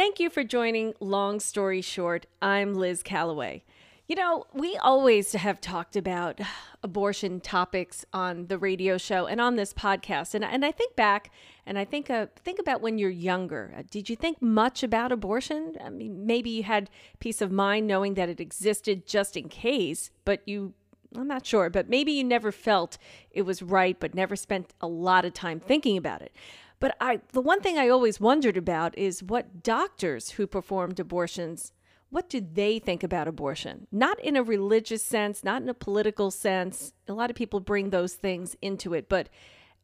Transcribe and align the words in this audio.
Thank 0.00 0.18
you 0.18 0.30
for 0.30 0.42
joining 0.42 0.94
Long 0.98 1.40
Story 1.40 1.82
Short. 1.82 2.24
I'm 2.40 2.72
Liz 2.72 3.02
Callaway. 3.02 3.64
You 4.08 4.16
know, 4.16 4.46
we 4.54 4.74
always 4.78 5.32
have 5.32 5.60
talked 5.60 5.94
about 5.94 6.40
abortion 6.82 7.38
topics 7.38 8.06
on 8.10 8.46
the 8.46 8.56
radio 8.56 8.96
show 8.96 9.26
and 9.26 9.42
on 9.42 9.56
this 9.56 9.74
podcast. 9.74 10.34
And, 10.34 10.42
and 10.42 10.64
I 10.64 10.72
think 10.72 10.96
back 10.96 11.30
and 11.66 11.78
I 11.78 11.84
think 11.84 12.08
uh, 12.08 12.28
think 12.34 12.58
about 12.58 12.80
when 12.80 12.96
you're 12.96 13.10
younger. 13.10 13.74
Uh, 13.76 13.82
did 13.90 14.08
you 14.08 14.16
think 14.16 14.40
much 14.40 14.82
about 14.82 15.12
abortion? 15.12 15.76
I 15.84 15.90
mean, 15.90 16.24
maybe 16.24 16.48
you 16.48 16.62
had 16.62 16.88
peace 17.18 17.42
of 17.42 17.52
mind 17.52 17.86
knowing 17.86 18.14
that 18.14 18.30
it 18.30 18.40
existed 18.40 19.06
just 19.06 19.36
in 19.36 19.50
case, 19.50 20.10
but 20.24 20.40
you 20.46 20.72
I'm 21.14 21.28
not 21.28 21.44
sure, 21.44 21.68
but 21.68 21.90
maybe 21.90 22.12
you 22.12 22.24
never 22.24 22.52
felt 22.52 22.96
it 23.32 23.42
was 23.42 23.62
right, 23.62 23.98
but 24.00 24.14
never 24.14 24.36
spent 24.36 24.72
a 24.80 24.86
lot 24.86 25.26
of 25.26 25.34
time 25.34 25.60
thinking 25.60 25.96
about 25.98 26.22
it. 26.22 26.32
But 26.80 26.96
I, 27.00 27.20
the 27.32 27.42
one 27.42 27.60
thing 27.60 27.78
I 27.78 27.88
always 27.88 28.20
wondered 28.20 28.56
about 28.56 28.96
is 28.98 29.22
what 29.22 29.62
doctors 29.62 30.32
who 30.32 30.46
performed 30.46 30.98
abortions, 30.98 31.72
what 32.08 32.28
do 32.28 32.40
they 32.40 32.78
think 32.78 33.02
about 33.04 33.28
abortion? 33.28 33.86
Not 33.92 34.18
in 34.20 34.34
a 34.34 34.42
religious 34.42 35.02
sense, 35.04 35.44
not 35.44 35.62
in 35.62 35.68
a 35.68 35.74
political 35.74 36.30
sense. 36.30 36.94
A 37.06 37.12
lot 37.12 37.30
of 37.30 37.36
people 37.36 37.60
bring 37.60 37.90
those 37.90 38.14
things 38.14 38.56
into 38.62 38.94
it, 38.94 39.08
but 39.08 39.28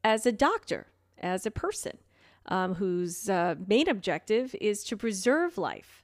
as 0.03 0.27
a 0.27 0.33
doctor, 0.33 0.89
as 1.19 1.47
a 1.47 1.51
person 1.51 1.99
um, 2.47 2.75
whose 2.75 3.29
uh, 3.29 3.57
main 3.67 3.89
objective 3.89 4.57
is 4.61 4.83
to 4.85 4.97
preserve 4.97 5.59
life. 5.59 6.03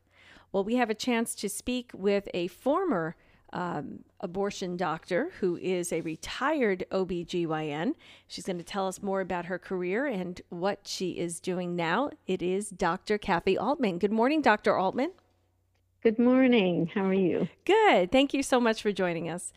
Well, 0.53 0.65
we 0.65 0.77
have 0.77 0.91
a 0.91 0.95
chance 0.95 1.35
to 1.37 1.49
speak 1.49 1.91
with 1.95 2.29
a 2.35 2.49
former 2.49 3.17
um, 3.53 4.01
abortion 4.21 4.77
doctor 4.77 5.31
who 5.41 5.57
is 5.57 5.93
a 5.93 6.01
retired 6.01 6.85
OBGYN. 6.91 7.95
She's 8.27 8.47
going 8.47 8.59
to 8.59 8.65
tell 8.65 8.89
us 8.89 9.03
more 9.03 9.21
about 9.21 9.47
her 9.47 9.59
career 9.59 10.07
and 10.07 10.41
what 10.49 10.81
she 10.85 11.13
is 11.13 11.41
doing 11.41 11.77
now. 11.77 12.11
It 12.27 12.43
is 12.43 12.71
Dr. 12.71 13.19
Kathi 13.19 13.57
Aultman. 13.57 13.99
Good 13.99 14.13
morning, 14.13 14.43
Dr. 14.43 14.73
Aultman. 14.73 15.11
Good 16.03 16.19
morning. 16.19 16.91
How 16.93 17.05
are 17.05 17.15
you? 17.15 17.49
Good. 17.65 18.11
Thank 18.11 18.35
you 18.35 18.43
so 18.43 18.59
much 18.59 18.83
for 18.83 18.91
joining 18.91 19.29
us. 19.29 19.53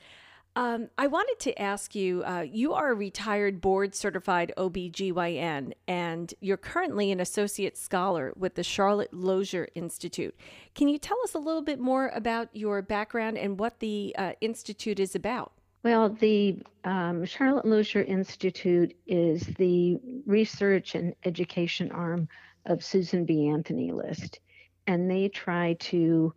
Um, 0.58 0.88
I 0.98 1.08
wanted 1.08 1.38
to 1.40 1.62
ask 1.62 1.96
you 1.96 2.24
uh, 2.24 2.46
you 2.50 2.74
are 2.74 2.92
a 2.92 2.96
retired 2.96 3.60
board 3.60 3.94
certified 3.94 4.54
OBGYN, 4.56 5.74
and 5.86 6.34
you're 6.40 6.56
currently 6.56 7.12
an 7.12 7.20
associate 7.20 7.78
scholar 7.78 8.32
with 8.38 8.56
the 8.56 8.64
Charlotte 8.64 9.14
Lozier 9.14 9.68
Institute. 9.76 10.34
Can 10.74 10.88
you 10.88 10.98
tell 10.98 11.18
us 11.26 11.34
a 11.34 11.40
little 11.40 11.62
bit 11.62 11.80
more 11.80 12.08
about 12.16 12.48
your 12.54 12.82
background 12.82 13.38
and 13.38 13.60
what 13.60 13.80
the 13.80 14.16
uh, 14.18 14.32
Institute 14.40 14.98
is 14.98 15.14
about? 15.14 15.52
Well, 15.84 16.10
the 16.10 16.58
um, 16.86 17.26
Charlotte 17.26 17.66
Lozier 17.66 18.04
Institute 18.04 18.96
is 19.06 19.42
the 19.58 20.00
research 20.26 20.96
and 20.96 21.14
education 21.26 21.92
arm 21.92 22.30
of 22.66 22.82
Susan 22.82 23.26
B. 23.26 23.50
Anthony 23.50 23.92
List, 23.92 24.40
and 24.88 25.12
they 25.12 25.28
try 25.28 25.74
to 25.82 26.34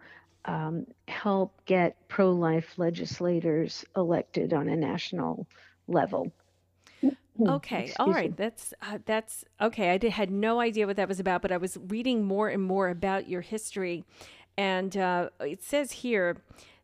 um, 0.48 0.86
help 1.06 1.64
get 1.66 1.96
pro 2.08 2.30
life 2.30 2.78
legislators 2.78 3.84
elected 3.94 4.52
on 4.52 4.68
a 4.68 4.76
national 4.76 5.46
level. 5.86 6.32
Okay, 7.46 7.82
Excuse 7.84 7.96
all 8.00 8.12
right. 8.12 8.30
Me. 8.30 8.34
That's 8.36 8.74
uh, 8.82 8.98
that's 9.06 9.44
okay. 9.60 9.90
I 9.90 9.98
did, 9.98 10.10
had 10.10 10.30
no 10.30 10.58
idea 10.58 10.88
what 10.88 10.96
that 10.96 11.06
was 11.06 11.20
about, 11.20 11.40
but 11.40 11.52
I 11.52 11.56
was 11.56 11.78
reading 11.86 12.24
more 12.24 12.48
and 12.48 12.62
more 12.62 12.88
about 12.88 13.28
your 13.28 13.42
history, 13.42 14.04
and 14.56 14.96
uh, 14.96 15.28
it 15.40 15.62
says 15.62 15.92
here 15.92 16.38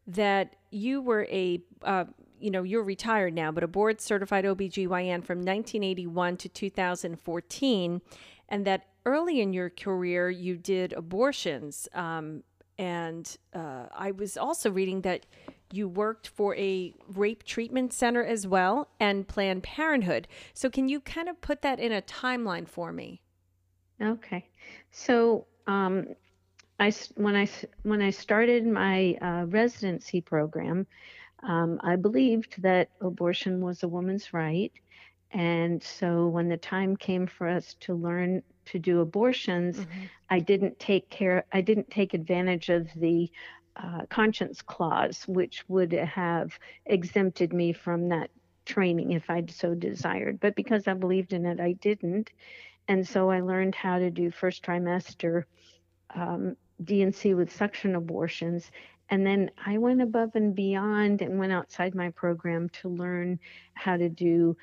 that 0.07 0.55
you 0.70 1.03
were 1.03 1.27
a 1.29 1.61
uh, 1.83 2.05
you 2.39 2.53
know 2.53 2.62
you're 2.62 2.85
retired 2.85 3.35
now, 3.35 3.51
but 3.51 3.65
a 3.65 3.67
board 3.67 4.01
certified 4.01 4.45
OBGYN 4.45 5.25
from 5.25 5.39
1981 5.39 6.37
to 6.37 6.48
2014, 6.48 8.01
and 8.48 8.65
that 8.65 8.87
early 9.07 9.41
in 9.41 9.53
your 9.53 9.70
career 9.70 10.31
you 10.31 10.57
did 10.57 10.92
abortions. 10.92 11.89
Um, 11.95 12.45
and 12.78 13.36
uh, 13.53 13.86
I 13.94 14.11
was 14.11 14.36
also 14.36 14.70
reading 14.70 15.03
that 15.03 15.27
you 15.72 15.89
worked 15.89 16.28
for 16.28 16.55
a 16.56 16.94
rape 17.14 17.42
treatment 17.42 17.92
center 17.92 18.25
as 18.25 18.47
well 18.47 18.89
and 19.00 19.27
Planned 19.27 19.62
Parenthood. 19.62 20.29
So, 20.52 20.70
can 20.70 20.89
you 20.89 21.01
kind 21.01 21.29
of 21.29 21.40
put 21.40 21.62
that 21.62 21.80
in 21.80 21.92
a 21.92 22.02
timeline 22.02 22.68
for 22.68 22.92
me? 22.92 23.23
Okay. 24.01 24.48
So, 24.90 25.46
um, 25.67 26.08
I, 26.79 26.92
when, 27.17 27.36
I, 27.36 27.48
when 27.83 28.02
I 28.02 28.11
started 28.11 28.67
my 28.67 29.14
uh, 29.23 29.46
residency 29.46 30.20
program, 30.20 30.86
um, 31.42 31.80
I 31.83 31.96
believed 31.96 32.61
that 32.62 32.91
abortion 33.01 33.61
was 33.61 33.83
a 33.83 33.89
woman's 33.89 34.33
right. 34.33 34.73
And 35.30 35.83
so 35.83 36.29
when 36.29 36.48
the 36.48 36.56
time 36.56 36.96
came 36.96 37.27
for 37.27 37.48
us 37.48 37.74
to 37.80 37.95
learn 37.95 38.42
to 38.67 38.79
do 38.79 39.01
abortions, 39.01 39.79
mm-hmm. 39.79 40.05
I 40.30 40.41
didn't 40.41 40.79
take 40.79 41.08
care, 41.11 41.45
I 41.52 41.61
didn't 41.61 41.91
take 41.91 42.14
advantage 42.14 42.69
of 42.69 42.89
the 42.97 43.30
uh, 43.77 44.07
conscience 44.08 44.63
clause, 44.63 45.25
which 45.27 45.64
would 45.69 45.92
have 45.92 46.58
exempted 46.86 47.53
me 47.53 47.73
from 47.73 48.08
that 48.08 48.30
training 48.64 49.13
if 49.13 49.29
I'd 49.29 49.51
so 49.51 49.74
desired. 49.74 50.41
But 50.41 50.55
because 50.55 50.86
I 50.86 50.95
believed 50.95 51.33
in 51.33 51.45
it, 51.47 51.61
I 51.61 51.73
didn't. 51.73 52.30
And 52.89 53.07
so 53.07 53.30
I 53.30 53.41
learned 53.41 53.74
how 53.74 53.98
to 53.98 54.11
do 54.11 54.30
first 54.30 54.63
trimester 54.63 55.45
um, 56.14 56.57
D&C 56.83 57.35
with 57.35 57.53
suction 57.53 57.95
abortions. 57.95 58.70
And 59.11 59.27
then 59.27 59.51
I 59.64 59.79
went 59.79 60.03
above 60.03 60.35
and 60.35 60.55
beyond 60.55 61.20
and 61.23 61.39
went 61.39 61.53
outside 61.53 61.95
my 61.95 62.11
program 62.11 62.69
to 62.80 62.89
learn 62.89 63.39
how 63.74 63.97
to 63.97 64.08
do 64.08 64.57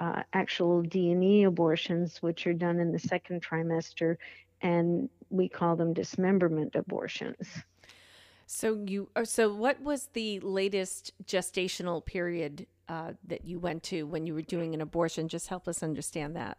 uh, 0.00 0.22
actual 0.32 0.82
D&E 0.82 1.44
abortions, 1.44 2.22
which 2.22 2.46
are 2.46 2.52
done 2.52 2.78
in 2.78 2.92
the 2.92 2.98
second 2.98 3.42
trimester, 3.42 4.16
and 4.62 5.08
we 5.30 5.48
call 5.48 5.76
them 5.76 5.92
dismemberment 5.92 6.74
abortions. 6.74 7.48
So 8.46 8.82
you, 8.86 9.10
uh, 9.14 9.24
so 9.24 9.52
what 9.52 9.80
was 9.82 10.08
the 10.14 10.40
latest 10.40 11.12
gestational 11.26 12.04
period 12.04 12.66
uh, 12.88 13.12
that 13.26 13.44
you 13.44 13.58
went 13.58 13.82
to 13.84 14.04
when 14.04 14.26
you 14.26 14.32
were 14.32 14.42
doing 14.42 14.72
an 14.74 14.80
abortion? 14.80 15.28
Just 15.28 15.48
help 15.48 15.68
us 15.68 15.82
understand 15.82 16.34
that. 16.36 16.56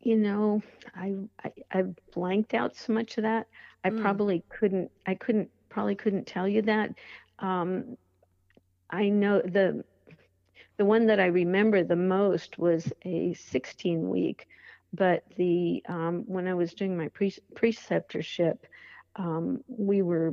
You 0.00 0.16
know, 0.16 0.62
I 0.96 1.14
I, 1.44 1.52
I 1.70 1.82
blanked 2.12 2.54
out 2.54 2.74
so 2.74 2.92
much 2.92 3.18
of 3.18 3.22
that. 3.22 3.46
I 3.84 3.90
mm. 3.90 4.00
probably 4.00 4.42
couldn't. 4.48 4.90
I 5.06 5.14
couldn't. 5.14 5.48
Probably 5.68 5.94
couldn't 5.94 6.26
tell 6.26 6.48
you 6.48 6.62
that. 6.62 6.90
Um, 7.38 7.96
I 8.90 9.10
know 9.10 9.40
the 9.40 9.84
the 10.80 10.86
one 10.86 11.04
that 11.08 11.20
I 11.20 11.26
remember 11.26 11.84
the 11.84 11.94
most 11.94 12.56
was 12.56 12.90
a 13.04 13.34
16 13.34 14.08
week, 14.08 14.48
but 14.94 15.24
the 15.36 15.84
um, 15.86 16.24
when 16.26 16.48
I 16.48 16.54
was 16.54 16.72
doing 16.72 16.96
my 16.96 17.08
pre- 17.08 17.36
preceptorship, 17.52 18.60
um, 19.16 19.62
we 19.68 20.00
were 20.00 20.32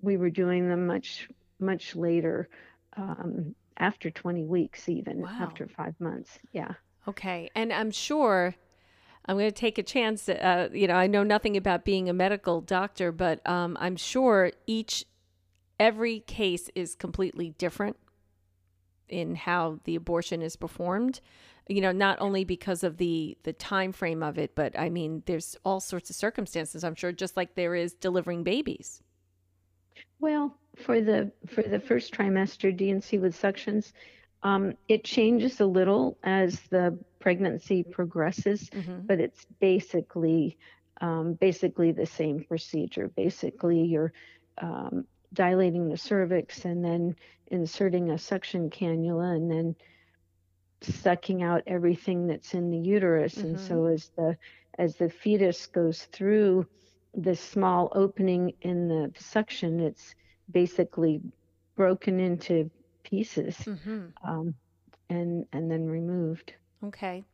we 0.00 0.16
were 0.16 0.30
doing 0.30 0.68
them 0.68 0.86
much 0.86 1.28
much 1.58 1.96
later, 1.96 2.48
um, 2.96 3.52
after 3.78 4.12
20 4.12 4.44
weeks, 4.44 4.88
even 4.88 5.22
wow. 5.22 5.36
after 5.40 5.66
five 5.66 5.96
months. 5.98 6.38
Yeah. 6.52 6.74
Okay, 7.08 7.50
and 7.56 7.72
I'm 7.72 7.90
sure. 7.90 8.54
I'm 9.26 9.36
going 9.36 9.50
to 9.50 9.52
take 9.52 9.76
a 9.76 9.82
chance. 9.82 10.28
Uh, 10.28 10.68
you 10.72 10.86
know, 10.86 10.94
I 10.94 11.08
know 11.08 11.24
nothing 11.24 11.56
about 11.56 11.84
being 11.84 12.08
a 12.08 12.12
medical 12.12 12.60
doctor, 12.60 13.10
but 13.10 13.44
um, 13.46 13.76
I'm 13.80 13.96
sure 13.96 14.52
each, 14.68 15.04
every 15.80 16.20
case 16.20 16.70
is 16.76 16.94
completely 16.94 17.50
different 17.58 17.96
in 19.10 19.34
how 19.34 19.78
the 19.84 19.96
abortion 19.96 20.42
is 20.42 20.56
performed. 20.56 21.20
You 21.68 21.80
know 21.80 21.92
not 21.92 22.20
only 22.20 22.44
because 22.44 22.82
of 22.82 22.96
the 22.96 23.36
the 23.44 23.52
time 23.52 23.92
frame 23.92 24.24
of 24.24 24.38
it 24.38 24.56
but 24.56 24.76
i 24.76 24.88
mean 24.88 25.22
there's 25.26 25.56
all 25.64 25.78
sorts 25.78 26.10
of 26.10 26.16
circumstances 26.16 26.82
i'm 26.82 26.96
sure 26.96 27.12
just 27.12 27.36
like 27.36 27.54
there 27.54 27.76
is 27.76 27.92
delivering 27.94 28.42
babies. 28.42 29.02
Well 30.18 30.56
for 30.76 31.00
the 31.00 31.30
for 31.46 31.62
the 31.62 31.78
first 31.78 32.12
trimester 32.12 32.76
D&C 32.76 33.18
with 33.18 33.40
suctions 33.40 33.92
um, 34.42 34.74
it 34.88 35.04
changes 35.04 35.60
a 35.60 35.66
little 35.66 36.16
as 36.24 36.60
the 36.70 36.98
pregnancy 37.20 37.84
progresses 37.84 38.70
mm-hmm. 38.70 39.00
but 39.06 39.20
it's 39.20 39.46
basically 39.60 40.56
um, 41.00 41.34
basically 41.34 41.92
the 41.92 42.06
same 42.06 42.44
procedure. 42.44 43.08
Basically 43.08 43.82
you're 43.82 44.12
um, 44.58 45.06
dilating 45.32 45.88
the 45.88 45.96
cervix 45.96 46.64
and 46.64 46.84
then 46.84 47.14
inserting 47.48 48.10
a 48.10 48.18
suction 48.18 48.70
cannula 48.70 49.36
and 49.36 49.50
then 49.50 49.74
sucking 50.82 51.42
out 51.42 51.62
everything 51.66 52.26
that's 52.26 52.54
in 52.54 52.70
the 52.70 52.78
uterus 52.78 53.34
mm-hmm. 53.34 53.48
and 53.48 53.60
so 53.60 53.74
mm-hmm. 53.74 53.94
as 53.94 54.10
the 54.16 54.36
as 54.78 54.96
the 54.96 55.10
fetus 55.10 55.66
goes 55.66 56.04
through 56.12 56.66
this 57.14 57.40
small 57.40 57.92
opening 57.94 58.52
in 58.62 58.88
the 58.88 59.12
suction 59.18 59.80
it's 59.80 60.14
basically 60.50 61.20
broken 61.76 62.18
into 62.18 62.70
pieces 63.02 63.56
mm-hmm. 63.58 64.06
um, 64.24 64.54
and 65.10 65.44
and 65.52 65.70
then 65.70 65.86
removed 65.86 66.54
Okay. 66.82 67.24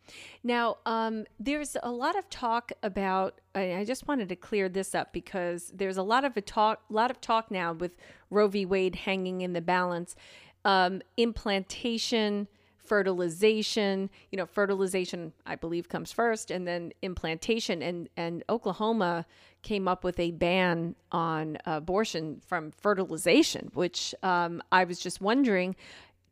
Now, 0.43 0.79
um, 0.87 1.25
there's 1.39 1.77
a 1.83 1.91
lot 1.91 2.19
of 2.19 2.29
talk 2.29 2.73
about. 2.83 3.41
I 3.55 3.85
just 3.87 4.09
wanted 4.09 4.29
to 4.31 4.37
clear 4.37 4.69
this 4.69 4.95
up 4.95 5.13
because 5.13 5.71
there's 5.73 5.97
a 5.97 6.03
lot 6.03 6.25
of 6.25 6.37
a 6.37 6.41
talk, 6.41 6.83
lot 6.89 7.11
of 7.13 7.21
talk 7.21 7.51
now 7.51 7.73
with 7.73 7.93
Roe 8.29 8.49
v. 8.49 8.67
Wade 8.67 8.97
hanging 8.97 9.43
in 9.43 9.53
the 9.53 9.61
balance. 9.61 10.17
Um, 10.65 11.01
implantation 11.17 12.49
fertilization. 12.87 14.09
You 14.31 14.39
know, 14.39 14.47
fertilization, 14.47 15.33
I 15.45 15.57
believe, 15.57 15.89
comes 15.89 16.13
first, 16.13 16.51
and 16.51 16.67
then 16.67 16.93
implantation. 17.03 17.83
And 17.83 18.09
and 18.17 18.43
Oklahoma 18.49 19.27
came 19.63 19.89
up 19.89 20.05
with 20.05 20.19
a 20.21 20.31
ban 20.31 20.95
on 21.11 21.59
abortion 21.67 22.41
from 22.47 22.71
fertilization, 22.71 23.71
which 23.75 24.15
um, 24.23 24.63
I 24.73 24.85
was 24.85 25.01
just 25.01 25.21
wondering. 25.21 25.77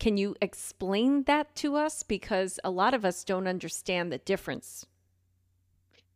Can 0.05 0.19
you 0.19 0.37
explain 0.43 1.23
that 1.23 1.55
to 1.55 1.77
us? 1.77 2.03
Because 2.03 2.61
a 2.63 2.69
lot 2.69 2.93
of 2.93 3.07
us 3.07 3.25
don't 3.25 3.47
understand 3.47 4.13
the 4.13 4.19
difference. 4.19 4.85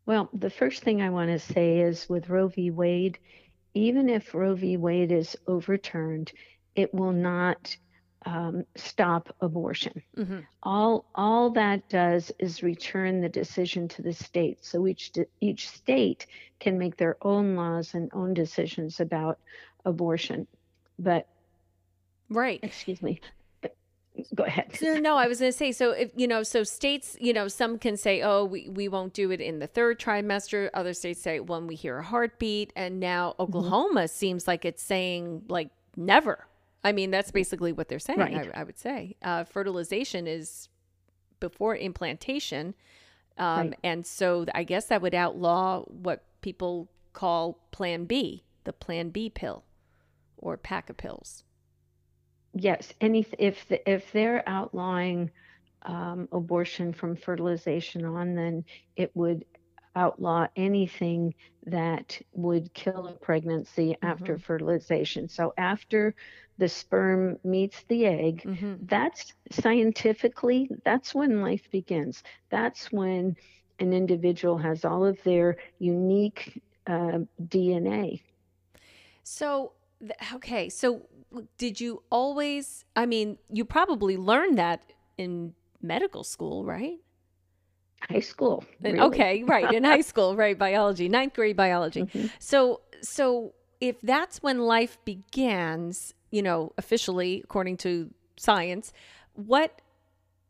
Well, 0.05 0.29
the 0.35 0.51
first 0.51 0.83
thing 0.83 1.01
I 1.01 1.09
want 1.09 1.31
to 1.31 1.39
say 1.39 1.79
is 1.79 2.07
with 2.07 2.29
Roe 2.29 2.49
v. 2.49 2.71
Wade, 2.71 3.19
even 3.73 4.11
if 4.11 4.35
Roe 4.35 4.55
v. 4.55 4.77
Wade 4.77 5.11
is 5.11 5.39
overturned, 5.47 6.33
it 6.75 6.93
will 6.93 7.13
not 7.13 7.75
um, 8.27 8.67
stop 8.77 9.35
abortion. 9.41 10.03
Mm-hmm. 10.19 10.41
All 10.63 11.07
all 11.15 11.49
that 11.53 11.89
does 11.89 12.31
is 12.39 12.63
return 12.63 13.23
the 13.23 13.31
decision 13.31 13.89
to 13.89 14.03
the 14.03 14.13
state. 14.13 14.67
So 14.67 14.87
each 14.87 15.13
each 15.41 15.71
state 15.71 16.27
can 16.61 16.79
make 16.79 16.99
their 16.99 17.17
own 17.23 17.57
laws 17.57 17.95
and 17.95 18.11
own 18.13 18.35
decisions 18.35 19.01
about 19.01 19.39
abortion. 19.87 20.47
But 20.99 21.27
right, 22.29 22.61
excuse 22.63 23.01
me. 23.01 23.23
Go 24.35 24.45
ahead. 24.45 24.79
No, 24.83 24.95
no, 24.95 25.17
I 25.17 25.27
was 25.27 25.41
going 25.41 25.53
to 25.53 25.57
say 25.57 25.73
so 25.73 25.93
if 25.93 26.11
you 26.15 26.27
know, 26.27 26.43
so 26.43 26.65
states, 26.65 27.17
you 27.21 27.33
know, 27.33 27.49
some 27.49 27.79
can 27.79 27.97
say, 27.97 28.23
"Oh, 28.23 28.45
we 28.45 28.69
we 28.69 28.89
won't 28.89 29.13
do 29.13 29.31
it 29.31 29.41
in 29.41 29.59
the 29.59 29.67
third 29.67 29.99
trimester." 29.99 30.71
Other 30.75 30.95
states 30.95 31.21
say, 31.21 31.41
"When 31.41 31.67
we 31.67 31.75
hear 31.75 31.99
a 31.99 32.03
heartbeat." 32.03 32.73
And 32.77 33.01
now 33.01 33.31
mm-hmm. 33.31 33.43
Oklahoma 33.43 34.01
mm-hmm. 34.01 34.07
seems 34.07 34.47
like 34.47 34.65
it's 34.65 34.83
saying 34.83 35.45
like 35.49 35.71
never 35.97 36.49
I 36.85 36.93
mean, 36.93 37.11
that's 37.11 37.31
basically 37.31 37.73
what 37.73 37.89
they're 37.89 37.99
saying, 37.99 38.19
right. 38.19 38.51
I, 38.55 38.61
I, 38.61 38.65
would 38.65 38.79
say. 38.79 39.17
Uh, 39.23 39.45
fertilization 39.45 40.27
is 40.27 40.69
before 41.41 41.77
implantation. 41.77 42.75
Um, 43.37 43.69
right. 43.69 43.79
And 43.83 44.07
so 44.07 44.47
I 44.55 44.65
guess 44.65 44.87
that 44.87 45.03
would 45.03 45.15
outlaw 45.15 45.83
what 45.83 46.25
people 46.41 46.89
call 47.13 47.59
Plan 47.73 48.05
B, 48.05 48.45
the 48.65 48.73
Plan 48.73 49.11
B 49.11 49.29
pill 49.29 49.65
or 50.37 50.57
pack 50.57 50.89
of 50.89 50.97
pills. 50.97 51.45
Yes. 52.55 52.93
Any, 53.01 53.27
if, 53.39 53.67
if 53.87 54.11
they're 54.13 54.43
outlawing 54.49 55.31
um, 55.83 56.29
abortion 56.33 56.93
from 56.93 57.17
fertilization 57.17 58.05
on, 58.05 58.35
then 58.35 58.65
it 58.97 59.11
would 59.15 59.45
outlaw 59.95 60.47
anything 60.57 61.35
that 61.67 62.21
would 62.33 62.73
kill 62.73 63.09
a 63.09 63.13
pregnancy 63.13 63.97
after 64.03 64.35
mm-hmm. 64.35 64.43
fertilization. 64.43 65.29
So 65.29 65.53
after 65.59 66.15
the 66.59 66.69
sperm 66.69 67.39
meets 67.45 67.83
the 67.89 68.07
egg, 68.07 68.43
mm-hmm. 68.45 68.75
that's 68.83 69.33
scientifically, 69.51 70.71
that's 70.85 71.15
when 71.15 71.43
life 71.43 71.69
begins. 71.71 72.23
That's 72.51 72.93
when 72.93 73.37
an 73.81 73.93
individual 73.93 74.59
has 74.59 74.85
all 74.85 75.05
of 75.05 75.23
their 75.25 75.57
unique 75.79 76.61
uh, 76.87 77.21
DNA. 77.43 78.23
So, 79.25 79.73
okay, 80.35 80.69
so 80.69 81.03
did 81.59 81.81
you 81.81 82.03
always, 82.11 82.85
I 82.97 83.07
mean, 83.07 83.39
you 83.51 83.65
probably 83.65 84.17
learned 84.17 84.59
that 84.59 84.93
in 85.17 85.55
medical 85.83 86.25
school, 86.25 86.65
right? 86.65 86.99
High 88.09 88.21
school. 88.21 88.65
Really. 88.81 89.01
Okay, 89.01 89.43
right, 89.45 89.73
in 89.73 89.85
high 89.85 90.03
school, 90.03 90.37
right, 90.37 90.59
biology, 90.59 91.09
ninth 91.09 91.35
grade 91.35 91.57
biology. 91.57 92.03
Mm-hmm. 92.03 92.27
So, 92.39 92.81
so 93.03 93.55
if 93.81 94.01
that's 94.03 94.43
when 94.43 94.61
life 94.61 94.99
begins, 95.05 96.15
you 96.31 96.43
know, 96.43 96.73
officially 96.79 97.43
according 97.45 97.77
to 97.79 98.11
science, 98.37 98.93
what 99.35 99.81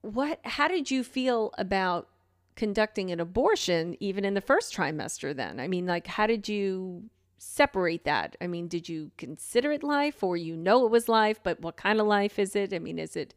what 0.02 0.40
how 0.44 0.68
did 0.68 0.90
you 0.90 1.02
feel 1.02 1.52
about 1.58 2.08
conducting 2.54 3.10
an 3.10 3.20
abortion 3.20 3.96
even 4.00 4.24
in 4.24 4.34
the 4.34 4.40
first 4.40 4.74
trimester 4.74 5.34
then? 5.34 5.60
I 5.60 5.68
mean, 5.68 5.86
like 5.86 6.06
how 6.06 6.26
did 6.26 6.48
you 6.48 7.04
separate 7.38 8.04
that? 8.04 8.36
I 8.40 8.46
mean, 8.46 8.68
did 8.68 8.88
you 8.88 9.10
consider 9.16 9.72
it 9.72 9.82
life 9.82 10.22
or 10.22 10.36
you 10.36 10.56
know 10.56 10.84
it 10.84 10.90
was 10.90 11.08
life, 11.08 11.40
but 11.42 11.60
what 11.60 11.76
kind 11.76 12.00
of 12.00 12.06
life 12.06 12.38
is 12.38 12.54
it? 12.54 12.72
I 12.72 12.78
mean, 12.78 12.98
is 12.98 13.16
it 13.16 13.34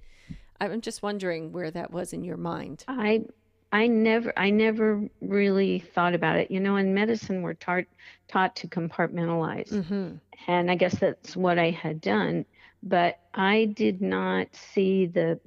I'm 0.61 0.81
just 0.81 1.01
wondering 1.01 1.51
where 1.51 1.71
that 1.71 1.91
was 1.91 2.13
in 2.13 2.23
your 2.23 2.37
mind. 2.37 2.85
I 2.87 3.25
I 3.71 3.87
never 3.87 4.31
I 4.37 4.51
never 4.51 5.09
really 5.19 5.79
thought 5.79 6.13
about 6.13 6.37
it. 6.37 6.51
You 6.51 6.59
know, 6.59 6.75
in 6.75 6.93
medicine 6.93 7.41
we're 7.41 7.55
taught 7.55 7.85
taught 8.27 8.55
to 8.57 8.67
compartmentalize. 8.67 9.71
Mm-hmm. 9.71 10.15
And 10.47 10.71
I 10.71 10.75
guess 10.75 10.99
that's 10.99 11.35
what 11.35 11.57
I 11.57 11.71
had 11.71 11.99
done, 11.99 12.45
but 12.83 13.19
I 13.33 13.65
did 13.75 14.01
not 14.01 14.47
see 14.55 15.07
the 15.07 15.39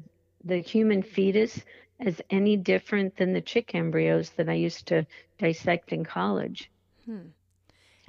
the 0.45 0.59
human 0.59 1.03
fetus 1.03 1.61
as 2.01 2.21
any 2.31 2.57
different 2.57 3.17
than 3.17 3.33
the 3.33 3.41
chick 3.41 3.73
embryos 3.75 4.31
that 4.31 4.49
I 4.49 4.55
used 4.55 4.87
to 4.89 5.07
dissect 5.39 5.93
in 5.93 6.05
college. 6.05 6.71
Hmm. 7.07 7.29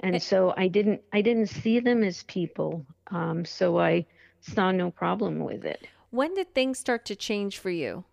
And 0.00 0.22
so 0.22 0.52
I 0.56 0.68
didn't 0.68 1.02
I 1.12 1.22
didn't 1.22 1.46
see 1.48 1.80
them 1.80 2.02
as 2.02 2.22
people. 2.24 2.84
Um, 3.08 3.44
so 3.44 3.78
I 3.78 4.06
saw 4.40 4.70
no 4.70 4.90
problem 4.90 5.40
with 5.40 5.64
it. 5.64 5.88
When 6.10 6.34
did 6.34 6.54
things 6.54 6.78
start 6.78 7.04
to 7.06 7.16
change 7.16 7.58
for 7.58 7.70
you? 7.70 8.04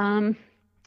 Um, 0.00 0.34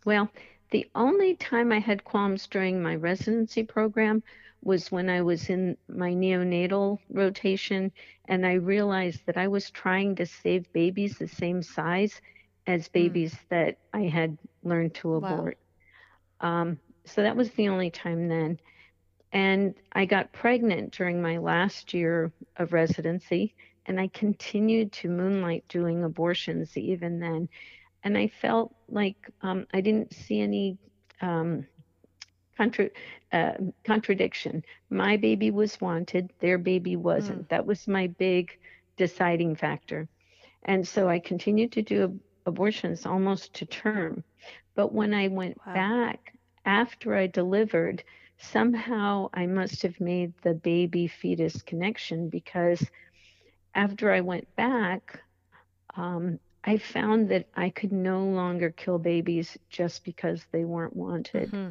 well, 0.06 0.28
the 0.72 0.90
only 0.96 1.36
time 1.36 1.72
I 1.72 1.80
had 1.80 2.04
qualms 2.04 2.48
during 2.48 2.82
my 2.82 2.96
residency 2.96 3.62
program 3.62 4.24
was 4.64 4.92
when 4.92 5.08
I 5.08 5.22
was 5.22 5.50
in 5.50 5.78
my 5.88 6.12
neonatal 6.12 6.98
rotation 7.12 7.92
and 8.26 8.44
I 8.44 8.54
realized 8.54 9.22
that 9.28 9.38
I 9.38 9.48
was 9.48 9.70
trying 9.70 10.16
to 10.16 10.26
save 10.26 10.72
babies 10.74 11.18
the 11.18 11.28
same 11.28 11.62
size 11.62 12.22
as 12.66 12.88
hmm. 12.88 12.94
babies 12.94 13.34
mm. 13.34 13.40
that 13.50 13.78
I 13.94 14.04
had 14.04 14.38
learned 14.64 14.96
to 14.96 15.16
abort. 15.16 15.58
Wow. 16.42 16.62
Um, 16.62 16.80
so 17.06 17.24
that 17.24 17.36
was 17.36 17.52
the 17.52 17.70
only 17.70 17.92
time 17.92 18.28
then. 18.28 18.60
And 19.32 19.74
I 19.92 20.06
got 20.06 20.32
pregnant 20.32 20.92
during 20.92 21.22
my 21.22 21.38
last 21.38 21.94
year 21.94 22.32
of 22.58 22.72
residency, 22.72 23.56
and 23.86 24.00
I 24.00 24.08
continued 24.10 24.92
to 24.94 25.10
moonlight 25.10 25.66
doing 25.68 26.04
abortions 26.04 26.78
even 26.78 27.20
then 27.20 27.50
and 28.04 28.18
I 28.18 28.28
felt 28.28 28.76
like 28.90 29.16
um, 29.42 29.66
I 29.74 29.82
didn't 29.82 30.14
see 30.14 30.42
any 30.42 30.78
um, 31.22 31.66
contra- 32.58 32.90
uh, 33.32 33.54
contradiction. 33.84 34.64
My 34.90 35.18
baby 35.18 35.52
was 35.52 35.80
wanted, 35.80 36.32
their 36.40 36.58
baby 36.58 36.96
wasn't. 36.96 37.44
Mm. 37.44 37.50
That 37.50 37.66
was 37.66 37.88
my 37.88 38.08
big 38.08 38.52
deciding 38.98 39.56
factor. 39.56 40.08
And 40.64 40.88
so 40.88 41.08
I 41.08 41.20
continued 41.20 41.72
to 41.74 41.82
do 41.82 42.20
abortions 42.46 43.06
almost 43.06 43.54
to 43.56 43.66
term. 43.66 44.24
But 44.76 44.94
when 44.94 45.14
I 45.14 45.30
went 45.30 45.58
wow. 45.66 45.74
back 45.74 46.34
after 46.66 47.16
I 47.16 47.28
delivered, 47.28 48.04
somehow 48.38 49.30
I 49.34 49.46
must 49.46 49.82
have 49.84 50.00
made 50.00 50.34
the 50.42 50.54
baby 50.54 51.08
fetus 51.08 51.62
connection 51.62 52.30
because 52.30 52.90
after 53.76 54.12
I 54.12 54.22
went 54.22 54.54
back, 54.56 55.22
um, 55.96 56.40
I 56.64 56.78
found 56.78 57.30
that 57.30 57.48
I 57.56 57.70
could 57.70 57.92
no 57.92 58.24
longer 58.26 58.70
kill 58.72 58.98
babies 59.00 59.58
just 59.70 60.04
because 60.04 60.46
they 60.52 60.64
weren't 60.66 60.96
wanted. 60.96 61.52
Mm-hmm. 61.52 61.70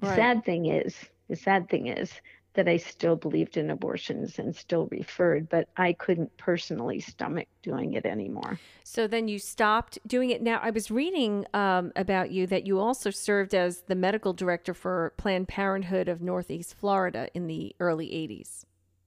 The 0.00 0.06
sad 0.06 0.44
thing 0.44 0.66
is, 0.66 0.96
the 1.28 1.36
sad 1.36 1.68
thing 1.68 1.88
is 1.88 2.12
that 2.54 2.68
I 2.68 2.76
still 2.76 3.14
believed 3.14 3.56
in 3.56 3.70
abortions 3.70 4.38
and 4.38 4.54
still 4.54 4.88
referred, 4.90 5.48
but 5.48 5.68
I 5.76 5.92
couldn't 5.92 6.36
personally 6.38 7.00
stomach 7.00 7.46
doing 7.62 7.92
it 7.92 8.04
anymore. 8.04 8.58
So 8.84 9.06
then 9.06 9.28
you 9.28 9.38
stopped 9.38 9.98
doing 10.06 10.30
it. 10.30 10.42
Now, 10.42 10.58
I 10.62 10.70
was 10.70 10.90
reading 10.90 11.46
um, 11.54 11.92
about 11.94 12.30
you 12.30 12.46
that 12.48 12.66
you 12.66 12.80
also 12.80 13.10
served 13.10 13.54
as 13.54 13.82
the 13.82 13.94
medical 13.94 14.32
director 14.32 14.74
for 14.74 15.12
Planned 15.16 15.48
Parenthood 15.48 16.08
of 16.08 16.20
Northeast 16.20 16.74
Florida 16.74 17.28
in 17.34 17.46
the 17.46 17.76
early 17.80 18.08
80s. 18.08 18.64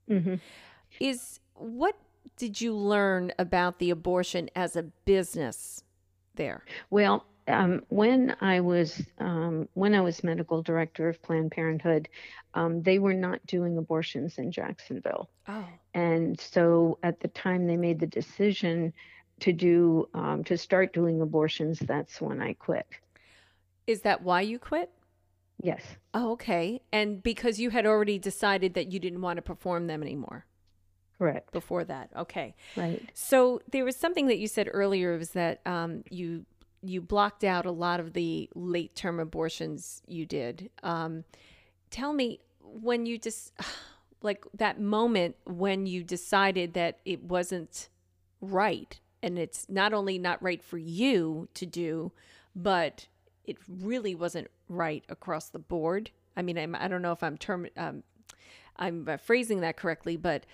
Mm-hmm. 0.10 0.36
Is 1.00 1.40
what 1.56 1.96
did 2.38 2.62
you 2.62 2.74
learn 2.74 3.32
about 3.38 3.80
the 3.80 3.90
abortion 3.90 4.50
as 4.56 4.76
a 4.76 4.84
business 4.84 5.84
there? 6.36 6.64
Well, 6.90 7.26
um, 7.48 7.82
when 7.90 8.36
I 8.42 8.60
was 8.60 9.02
um, 9.18 9.68
when 9.74 9.94
I 9.96 10.02
was 10.02 10.24
medical 10.24 10.62
director 10.62 11.10
of 11.10 11.22
Planned 11.22 11.52
Parenthood, 11.52 12.10
um, 12.54 12.82
they 12.84 13.00
were 13.00 13.14
not 13.14 13.46
doing 13.46 13.78
abortions 13.78 14.38
in 14.38 14.52
Jacksonville. 14.52 15.30
Oh. 15.48 15.68
And 15.94 16.40
so 16.40 16.98
at 17.04 17.20
the 17.20 17.28
time 17.30 17.68
they 17.68 17.78
made 17.78 18.00
the 18.00 18.08
decision 18.08 18.94
to 19.42 19.52
do 19.52 20.08
um, 20.14 20.44
to 20.46 20.58
start 20.58 20.94
doing 20.94 21.22
abortions, 21.22 21.80
that's 21.80 22.22
when 22.22 22.42
I 22.42 22.54
quit. 22.54 22.88
Is 23.88 24.02
that 24.02 24.22
why 24.22 24.42
you 24.42 24.60
quit? 24.60 24.92
Yes. 25.62 25.82
Oh, 26.14 26.32
okay. 26.32 26.82
And 26.92 27.22
because 27.22 27.60
you 27.60 27.70
had 27.70 27.86
already 27.86 28.18
decided 28.18 28.74
that 28.76 28.92
you 28.92 29.00
didn't 29.00 29.22
want 29.22 29.38
to 29.38 29.42
perform 29.42 29.88
them 29.88 30.02
anymore. 30.02 30.46
Correct. 31.18 31.52
Before 31.52 31.84
that, 31.84 32.10
okay. 32.18 32.56
Right. 32.76 33.08
So 33.14 33.62
there 33.72 33.86
was 33.86 33.96
something 33.96 34.26
that 34.26 34.40
you 34.40 34.48
said 34.48 34.68
earlier 34.72 35.16
was 35.20 35.32
that 35.32 35.62
um, 35.68 36.04
you 36.10 36.46
you 36.82 37.02
blocked 37.02 37.44
out 37.44 37.66
a 37.66 37.72
lot 37.72 38.00
of 38.00 38.14
the 38.14 38.50
late 38.56 38.96
term 38.96 39.20
abortions 39.20 40.02
you 40.08 40.26
did. 40.26 40.70
Um, 40.84 41.24
tell 41.90 42.14
me 42.14 42.40
when 42.60 43.06
you 43.06 43.18
just 43.18 43.54
like 44.22 44.46
that 44.54 44.80
moment 44.80 45.36
when 45.46 45.86
you 45.86 46.04
decided 46.04 46.74
that 46.74 47.00
it 47.06 47.24
wasn't 47.24 47.90
right 48.40 49.00
and 49.24 49.38
it's 49.38 49.68
not 49.70 49.94
only 49.94 50.18
not 50.18 50.42
right 50.42 50.64
for 50.64 50.78
you 50.78 51.48
to 51.54 51.66
do, 51.66 52.12
but 52.56 53.08
it 53.46 53.58
really 53.68 54.16
wasn't 54.16 54.48
right 54.68 55.04
across 55.10 55.50
the 55.50 55.60
board. 55.60 56.12
I 56.36 56.42
mean, 56.42 56.58
I'm, 56.58 56.76
I 56.76 56.88
don't 56.88 57.02
know 57.02 57.12
if 57.12 57.24
I'm 57.24 57.38
term 57.38 57.68
um, 57.78 58.04
I'm 58.78 59.08
uh, 59.08 59.18
phrasing 59.18 59.62
that 59.62 59.78
correctly, 59.78 60.18
but 60.18 60.46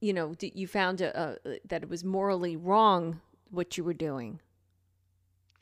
you 0.00 0.12
know, 0.12 0.34
you 0.40 0.66
found 0.66 1.00
a, 1.00 1.38
a, 1.46 1.58
that 1.66 1.82
it 1.82 1.88
was 1.88 2.04
morally 2.04 2.56
wrong 2.56 3.20
what 3.50 3.78
you 3.78 3.84
were 3.84 3.94
doing. 3.94 4.40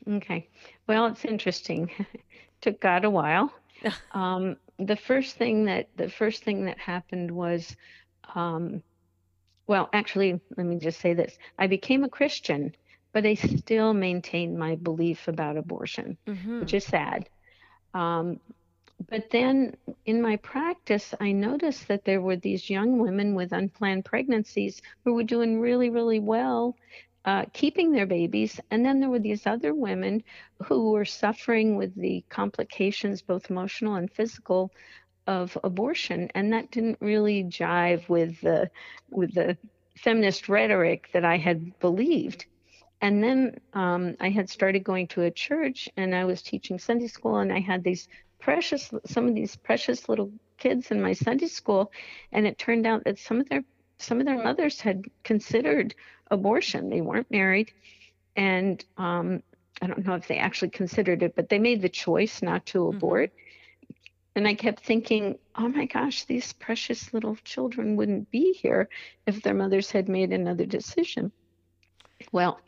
Okay. 0.09 0.49
Well, 0.87 1.06
it's 1.06 1.25
interesting. 1.25 1.90
Took 2.61 2.80
God 2.80 3.04
a 3.04 3.11
while. 3.11 3.52
um, 4.12 4.56
the 4.78 4.97
first 4.97 5.37
thing 5.37 5.64
that 5.66 5.88
the 5.97 6.09
first 6.09 6.44
thing 6.44 6.64
that 6.66 6.78
happened 6.78 7.30
was, 7.30 7.76
um, 8.35 8.82
well, 9.66 9.88
actually, 9.92 10.40
let 10.56 10.66
me 10.66 10.78
just 10.78 11.00
say 11.00 11.14
this: 11.14 11.37
I 11.59 11.66
became 11.66 12.04
a 12.04 12.09
Christian, 12.09 12.75
but 13.12 13.26
I 13.26 13.35
still 13.35 13.94
maintained 13.94 14.59
my 14.59 14.76
belief 14.76 15.28
about 15.28 15.56
abortion, 15.56 16.16
mm-hmm. 16.26 16.61
which 16.61 16.75
is 16.75 16.85
sad. 16.85 17.28
Um, 17.94 18.40
but 19.11 19.30
then 19.30 19.76
in 20.06 20.23
my 20.23 20.37
practice, 20.37 21.14
I 21.21 21.32
noticed 21.32 21.88
that 21.88 22.04
there 22.04 22.21
were 22.21 22.37
these 22.37 22.71
young 22.71 22.99
women 22.99 23.35
with 23.35 23.52
unplanned 23.52 24.04
pregnancies 24.04 24.80
who 25.04 25.14
were 25.14 25.25
doing 25.25 25.61
really, 25.61 25.90
really 25.90 26.21
well 26.21 26.76
uh, 27.25 27.45
keeping 27.52 27.93
their 27.93 28.07
babies. 28.07 28.61
And 28.71 28.85
then 28.85 29.00
there 29.00 29.11
were 29.11 29.19
these 29.19 29.47
other 29.47 29.75
women 29.75 30.23
who 30.64 30.91
were 30.91 31.05
suffering 31.05 31.76
with 31.76 31.95
the 31.95 32.25
complications, 32.29 33.23
both 33.23 33.50
emotional 33.50 33.95
and 33.95 34.11
physical, 34.11 34.71
of 35.26 35.57
abortion. 35.62 36.31
And 36.35 36.52
that 36.52 36.71
didn't 36.71 36.99
really 37.00 37.45
jive 37.45 38.09
with 38.09 38.41
the 38.41 38.71
with 39.11 39.35
the 39.35 39.57
feminist 39.97 40.49
rhetoric 40.49 41.11
that 41.12 41.25
I 41.25 41.37
had 41.37 41.79
believed. 41.79 42.47
And 43.00 43.23
then 43.23 43.61
um, 43.73 44.17
I 44.21 44.31
had 44.31 44.49
started 44.49 44.85
going 44.85 45.09
to 45.09 45.23
a 45.23 45.31
church, 45.31 45.88
and 45.97 46.14
I 46.14 46.25
was 46.25 46.41
teaching 46.41 46.79
Sunday 46.79 47.09
school, 47.09 47.38
and 47.38 47.52
I 47.52 47.59
had 47.59 47.83
these 47.83 48.09
precious, 48.38 48.93
some 49.07 49.26
of 49.26 49.35
these 49.35 49.57
precious 49.57 50.09
little 50.09 50.31
kids 50.57 50.93
in 50.93 51.02
my 51.02 51.12
Sunday 51.12 51.49
school, 51.49 51.91
and 52.31 52.47
it 52.47 52.59
turned 52.59 52.87
out 52.87 53.02
that 53.05 53.19
some 53.19 53.41
of 53.41 53.49
their 53.49 53.64
some 54.02 54.21
of 54.21 54.26
their 54.26 54.42
mothers 54.42 54.80
had 54.80 55.04
considered 55.25 55.94
abortion. 56.30 56.90
They 56.90 57.00
weren't 57.00 57.30
married, 57.30 57.73
and 58.37 58.85
um, 58.97 59.42
I 59.80 59.87
don't 59.87 60.06
know 60.06 60.14
if 60.14 60.28
they 60.28 60.38
actually 60.38 60.71
considered 60.71 61.23
it, 61.23 61.35
but 61.35 61.49
they 61.49 61.59
made 61.59 61.82
the 61.82 61.88
choice 61.88 62.42
not 62.42 62.66
to 62.66 62.78
mm-hmm. 62.78 62.97
abort. 62.97 63.32
And 64.35 64.49
I 64.49 64.54
kept 64.54 64.85
thinking, 64.85 65.38
oh 65.56 65.68
my 65.68 65.85
gosh, 65.85 66.25
these 66.25 66.54
precious 66.54 67.12
little 67.12 67.37
children 67.44 67.97
wouldn't 67.97 68.30
be 68.30 68.54
here 68.54 68.88
if 69.26 69.42
their 69.42 69.52
mothers 69.52 69.90
had 69.90 70.09
made 70.09 70.32
another 70.32 70.64
decision. 70.64 71.32
Well, 72.30 72.61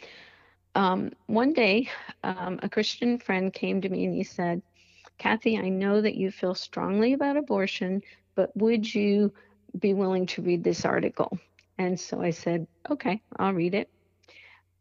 um, 0.75 1.13
one 1.27 1.55
day, 1.55 1.89
um, 2.23 2.59
a 2.63 2.69
Christian 2.69 3.19
friend 3.19 3.53
came 3.53 3.81
to 3.81 3.89
me 3.89 4.05
and 4.05 4.15
he 4.15 4.25
said, 4.25 4.61
Kathi, 5.19 5.59
I 5.59 5.69
know 5.69 6.03
that 6.03 6.17
you 6.17 6.31
feel 6.31 6.55
strongly 6.55 7.13
about 7.13 7.37
abortion, 7.37 8.03
but 8.35 8.55
would 8.57 8.93
you 8.93 9.33
be 9.79 9.95
willing 9.95 10.27
to 10.27 10.43
read 10.43 10.65
this 10.65 10.85
article? 10.85 11.39
And 11.79 11.99
so 11.99 12.23
I 12.23 12.31
said, 12.31 12.67
okay, 12.91 13.21
I'll 13.37 13.53
read 13.53 13.75
it. 13.75 13.89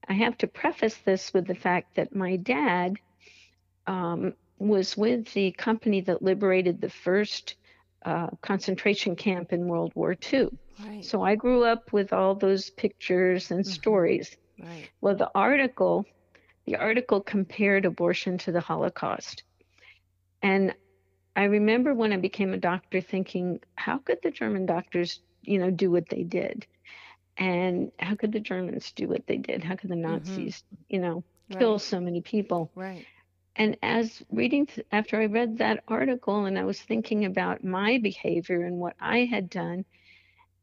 I 0.08 0.14
have 0.14 0.38
to 0.40 0.48
preface 0.48 0.98
this 0.98 1.34
with 1.34 1.48
the 1.48 1.56
fact 1.56 1.96
that 1.96 2.16
my 2.16 2.36
dad 2.36 2.98
um, 3.88 4.34
was 4.60 4.98
with 4.98 5.32
the 5.34 5.52
company 5.52 6.02
that 6.02 6.22
liberated 6.22 6.82
the 6.82 6.90
first 6.90 7.56
uh, 8.06 8.28
concentration 8.42 9.16
camp 9.16 9.54
in 9.54 9.68
World 9.68 9.94
War 9.96 10.16
II. 10.34 10.50
Right. 10.86 11.06
So 11.06 11.22
I 11.22 11.36
grew 11.36 11.64
up 11.64 11.94
with 11.94 12.14
all 12.14 12.36
those 12.36 12.70
pictures 12.70 13.52
and 13.52 13.62
mm-hmm. 13.62 13.72
stories. 13.72 14.36
Right. 14.60 14.90
Well, 15.02 15.16
the 15.16 15.32
article, 15.34 16.06
the 16.66 16.76
article 16.76 17.22
compared 17.22 17.86
abortion 17.86 18.38
to 18.40 18.52
the 18.52 18.60
Holocaust. 18.60 19.44
And 20.42 20.76
I 21.36 21.46
remember 21.46 21.94
when 21.94 22.14
I 22.14 22.18
became 22.18 22.54
a 22.54 22.58
doctor 22.58 23.02
thinking, 23.02 23.60
how 23.76 23.98
could 23.98 24.20
the 24.22 24.32
German 24.32 24.66
doctors, 24.66 25.20
you 25.42 25.58
know, 25.58 25.72
do 25.72 25.90
what 25.90 26.10
they 26.10 26.24
did? 26.24 26.66
And 27.38 27.92
how 28.00 28.16
could 28.16 28.32
the 28.32 28.40
Germans 28.40 28.92
do 28.92 29.08
what 29.08 29.26
they 29.26 29.38
did? 29.38 29.64
How 29.64 29.76
could 29.76 29.90
the 29.90 29.96
mm-hmm. 29.96 30.14
Nazis, 30.14 30.58
mm-hmm. 30.58 30.84
you 30.90 31.00
know, 31.00 31.24
kill 31.50 31.74
right. 31.74 31.82
so 31.82 32.00
many 32.00 32.22
people? 32.22 32.72
Right. 32.76 33.06
And 33.56 33.78
as 33.82 34.24
reading, 34.32 34.68
th- 34.68 34.86
after 34.92 35.20
I 35.20 35.26
read 35.26 35.58
that 35.58 35.84
article 35.88 36.46
and 36.46 36.58
I 36.58 36.66
was 36.66 36.80
thinking 36.80 37.26
about 37.26 37.64
my 37.64 37.98
behavior 37.98 38.64
and 38.64 38.78
what 38.78 38.96
I 39.00 39.26
had 39.26 39.50
done, 39.50 39.86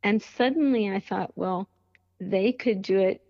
and 0.02 0.22
suddenly 0.22 0.88
I 0.88 1.00
thought, 1.00 1.32
well, 1.36 1.68
they 2.20 2.52
could 2.52 2.82
do 2.82 2.98
it 2.98 3.22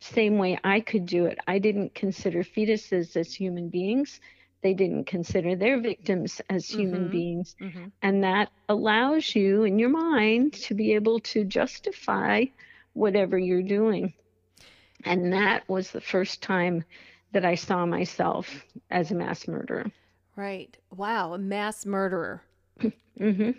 same 0.00 0.38
way 0.38 0.58
I 0.64 0.80
could 0.80 1.04
do 1.04 1.26
it. 1.26 1.38
I 1.46 1.58
didn't 1.58 1.94
consider 1.94 2.42
fetuses 2.42 3.16
as 3.16 3.34
human 3.34 3.68
beings 3.68 4.18
they 4.62 4.74
didn't 4.74 5.04
consider 5.04 5.56
their 5.56 5.80
victims 5.80 6.40
as 6.50 6.68
human 6.68 7.02
mm-hmm. 7.02 7.12
beings. 7.12 7.56
Mm-hmm. 7.60 7.84
And 8.02 8.24
that 8.24 8.50
allows 8.68 9.34
you 9.34 9.64
in 9.64 9.78
your 9.78 9.88
mind 9.88 10.52
to 10.54 10.74
be 10.74 10.94
able 10.94 11.20
to 11.20 11.44
justify 11.44 12.44
whatever 12.92 13.38
you're 13.38 13.62
doing. 13.62 14.12
And 15.04 15.32
that 15.32 15.66
was 15.68 15.90
the 15.90 16.00
first 16.00 16.42
time 16.42 16.84
that 17.32 17.44
I 17.44 17.54
saw 17.54 17.86
myself 17.86 18.64
as 18.90 19.10
a 19.10 19.14
mass 19.14 19.48
murderer. 19.48 19.90
Right. 20.36 20.76
Wow. 20.94 21.34
A 21.34 21.38
mass 21.38 21.86
murderer. 21.86 22.42
mm-hmm. 23.18 23.50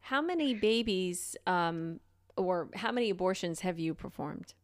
How 0.00 0.20
many 0.20 0.54
babies 0.54 1.36
um, 1.46 2.00
or 2.36 2.68
how 2.74 2.92
many 2.92 3.10
abortions 3.10 3.60
have 3.60 3.78
you 3.78 3.94
performed? 3.94 4.54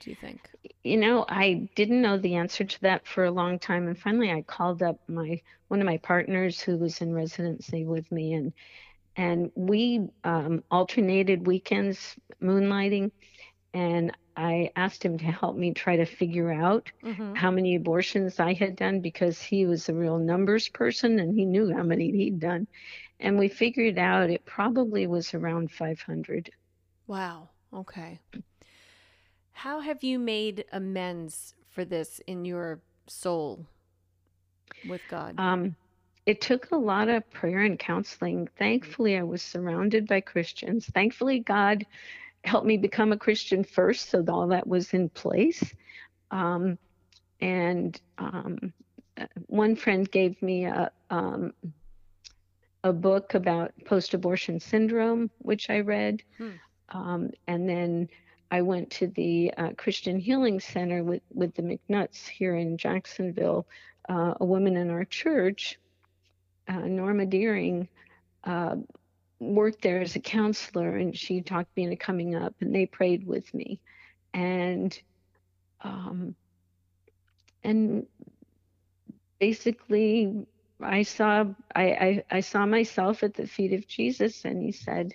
Do 0.00 0.10
you 0.10 0.16
think? 0.16 0.40
You 0.82 0.96
know, 0.96 1.24
I 1.28 1.68
didn't 1.76 2.02
know 2.02 2.18
the 2.18 2.36
answer 2.36 2.64
to 2.64 2.80
that 2.82 3.06
for 3.06 3.24
a 3.24 3.30
long 3.30 3.58
time, 3.58 3.86
and 3.86 3.98
finally, 3.98 4.30
I 4.30 4.42
called 4.42 4.82
up 4.82 4.98
my 5.08 5.40
one 5.68 5.80
of 5.80 5.86
my 5.86 5.98
partners 5.98 6.60
who 6.60 6.76
was 6.76 7.00
in 7.00 7.12
residency 7.12 7.84
with 7.84 8.10
me, 8.10 8.32
and 8.32 8.52
and 9.16 9.52
we 9.54 10.08
um, 10.24 10.64
alternated 10.70 11.46
weekends 11.46 12.16
moonlighting, 12.42 13.12
and 13.74 14.12
I 14.36 14.70
asked 14.74 15.04
him 15.04 15.18
to 15.18 15.24
help 15.24 15.56
me 15.56 15.74
try 15.74 15.96
to 15.96 16.06
figure 16.06 16.50
out 16.50 16.90
mm-hmm. 17.04 17.34
how 17.34 17.50
many 17.50 17.74
abortions 17.74 18.40
I 18.40 18.54
had 18.54 18.76
done 18.76 19.00
because 19.00 19.42
he 19.42 19.66
was 19.66 19.88
a 19.88 19.94
real 19.94 20.18
numbers 20.18 20.68
person 20.68 21.18
and 21.18 21.38
he 21.38 21.44
knew 21.44 21.74
how 21.74 21.82
many 21.82 22.10
he'd 22.10 22.40
done. 22.40 22.66
And 23.18 23.38
we 23.38 23.48
figured 23.48 23.98
out 23.98 24.30
it 24.30 24.46
probably 24.46 25.06
was 25.06 25.34
around 25.34 25.70
500. 25.72 26.50
Wow. 27.06 27.50
Okay. 27.74 28.18
How 29.60 29.80
have 29.80 30.02
you 30.02 30.18
made 30.18 30.64
amends 30.72 31.54
for 31.68 31.84
this 31.84 32.18
in 32.26 32.46
your 32.46 32.80
soul 33.06 33.66
with 34.88 35.02
God? 35.10 35.34
Um, 35.36 35.76
it 36.24 36.40
took 36.40 36.70
a 36.70 36.76
lot 36.76 37.10
of 37.10 37.30
prayer 37.30 37.58
and 37.58 37.78
counseling. 37.78 38.48
Thankfully, 38.58 39.18
I 39.18 39.22
was 39.22 39.42
surrounded 39.42 40.08
by 40.08 40.22
Christians. 40.22 40.86
Thankfully, 40.86 41.40
God 41.40 41.84
helped 42.44 42.66
me 42.66 42.78
become 42.78 43.12
a 43.12 43.18
Christian 43.18 43.62
first, 43.62 44.08
so 44.08 44.24
all 44.30 44.46
that 44.48 44.66
was 44.66 44.94
in 44.94 45.10
place. 45.10 45.62
Um, 46.30 46.78
and 47.42 48.00
um, 48.16 48.72
one 49.48 49.76
friend 49.76 50.10
gave 50.10 50.40
me 50.40 50.64
a 50.64 50.90
um, 51.10 51.52
a 52.82 52.94
book 52.94 53.34
about 53.34 53.72
post-abortion 53.84 54.58
syndrome, 54.58 55.30
which 55.40 55.68
I 55.68 55.80
read, 55.80 56.22
hmm. 56.38 56.52
Um, 56.92 57.30
and 57.46 57.68
then 57.68 58.08
I 58.50 58.62
went 58.62 58.90
to 58.92 59.06
the 59.06 59.52
uh, 59.56 59.70
Christian 59.76 60.18
Healing 60.18 60.60
Center 60.60 61.04
with, 61.04 61.22
with 61.32 61.54
the 61.54 61.62
MacNutts 61.62 62.26
here 62.26 62.56
in 62.56 62.76
Jacksonville. 62.76 63.66
Uh, 64.08 64.34
a 64.40 64.44
woman 64.44 64.76
in 64.76 64.90
our 64.90 65.04
church, 65.04 65.78
uh, 66.68 66.80
Norma 66.80 67.26
Deering, 67.26 67.88
uh, 68.44 68.76
worked 69.38 69.82
there 69.82 70.00
as 70.00 70.16
a 70.16 70.20
counselor, 70.20 70.96
and 70.96 71.16
she 71.16 71.40
talked 71.40 71.74
me 71.76 71.84
into 71.84 71.96
coming 71.96 72.34
up, 72.34 72.54
and 72.60 72.74
they 72.74 72.86
prayed 72.86 73.26
with 73.26 73.52
me, 73.54 73.80
and 74.34 75.00
um, 75.82 76.34
and 77.64 78.06
basically, 79.38 80.46
I 80.80 81.02
saw 81.02 81.46
I, 81.74 81.84
I 81.84 82.24
I 82.30 82.40
saw 82.40 82.66
myself 82.66 83.22
at 83.22 83.34
the 83.34 83.46
feet 83.46 83.72
of 83.72 83.86
Jesus, 83.86 84.44
and 84.44 84.62
he 84.62 84.72
said 84.72 85.14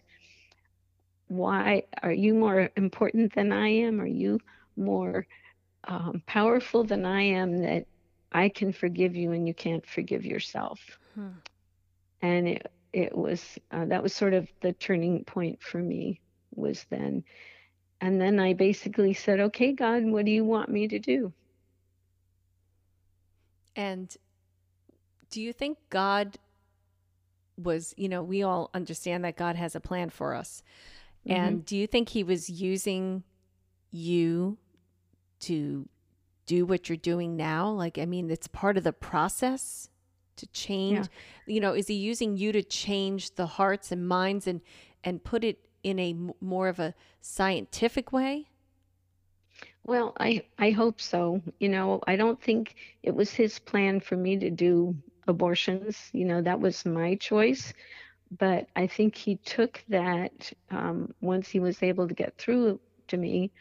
why 1.28 1.84
are 2.04 2.14
you 2.14 2.34
more 2.34 2.70
important 2.76 3.34
than 3.34 3.52
I 3.52 3.68
am? 3.68 4.00
Are 4.00 4.08
you 4.08 4.40
more 4.76 5.26
um, 5.86 6.22
powerful 6.26 6.84
than 6.84 7.06
I 7.06 7.22
am 7.22 7.62
that 7.62 7.86
I 8.32 8.50
can 8.50 8.72
forgive 8.72 9.16
you 9.16 9.32
and 9.32 9.48
you 9.48 9.54
can't 9.54 9.86
forgive 9.86 10.26
yourself? 10.26 10.80
Hmm. 11.16 11.30
And 12.22 12.48
it 12.48 12.72
it 12.94 13.18
was 13.18 13.60
uh, 13.72 13.86
that 13.86 14.02
was 14.02 14.14
sort 14.14 14.34
of 14.34 14.48
the 14.62 14.74
turning 14.74 15.26
point 15.26 15.62
for 15.62 15.80
me 15.80 16.22
was 16.54 16.86
then. 16.90 17.24
And 18.02 18.22
then 18.22 18.40
I 18.40 18.54
basically 18.54 19.14
said, 19.14 19.40
"Okay, 19.40 19.74
God, 19.74 20.04
what 20.06 20.26
do 20.26 20.32
you 20.32 20.46
want 20.46 20.70
me 20.70 20.88
to 20.88 21.00
do?" 21.00 21.34
And 23.76 24.16
do 25.30 25.42
you 25.42 25.52
think 25.52 25.78
God 25.90 26.38
was, 27.58 27.94
you 27.98 28.10
know, 28.10 28.24
we 28.24 28.44
all 28.44 28.70
understand 28.74 29.24
that 29.26 29.38
God 29.38 29.56
has 29.56 29.76
a 29.76 29.80
plan 29.80 30.10
for 30.10 30.34
us. 30.34 30.64
Mm-hmm. 31.28 31.40
And 31.40 31.66
do 31.66 31.78
you 31.78 31.88
think 31.88 32.10
he 32.10 32.24
was 32.24 32.50
using 32.50 33.24
you 33.92 34.58
to 35.42 35.88
do 36.46 36.66
what 36.66 36.90
you're 36.90 36.98
doing 36.98 37.36
now? 37.36 37.70
Like, 37.70 37.98
I 37.98 38.06
mean, 38.06 38.30
it's 38.30 38.48
part 38.48 38.78
of 38.78 38.84
the 38.84 38.94
process 38.94 39.90
to 40.38 40.48
change. 40.48 40.98
Yeah. 40.98 41.54
You 41.54 41.60
know, 41.62 41.74
is 41.74 41.88
he 41.88 41.96
using 41.96 42.38
you 42.38 42.52
to 42.52 42.64
change 42.64 43.36
the 43.36 43.46
hearts 43.46 43.92
and 43.92 44.08
minds 44.08 44.48
and 44.48 44.62
and 45.04 45.24
put 45.24 45.44
it 45.44 45.60
in 45.84 46.00
a 46.00 46.16
more 46.42 46.68
of 46.68 46.80
a 46.80 46.94
scientific 47.22 48.12
way? 48.12 48.48
Well, 49.84 50.14
I 50.20 50.44
I 50.58 50.72
hope 50.72 51.00
so. 51.00 51.42
You 51.60 51.70
know, 51.70 52.02
I 52.08 52.16
don't 52.16 52.42
think 52.42 52.76
it 53.04 53.16
was 53.16 53.32
his 53.32 53.60
plan 53.60 54.00
for 54.00 54.18
me 54.18 54.38
to 54.38 54.50
do 54.50 54.96
abortions. 55.28 56.10
You 56.12 56.26
know, 56.26 56.42
that 56.42 56.60
was 56.60 56.86
my 56.86 57.16
choice. 57.16 57.74
But 58.38 58.68
I 58.76 58.88
think 58.88 59.16
he 59.16 59.38
took 59.38 59.84
that 59.90 60.52
um, 60.72 61.14
once 61.22 61.48
he 61.48 61.60
was 61.60 61.82
able 61.84 62.08
to 62.08 62.14
get 62.14 62.38
through 62.38 62.80
to 63.08 63.18
me. 63.18 63.52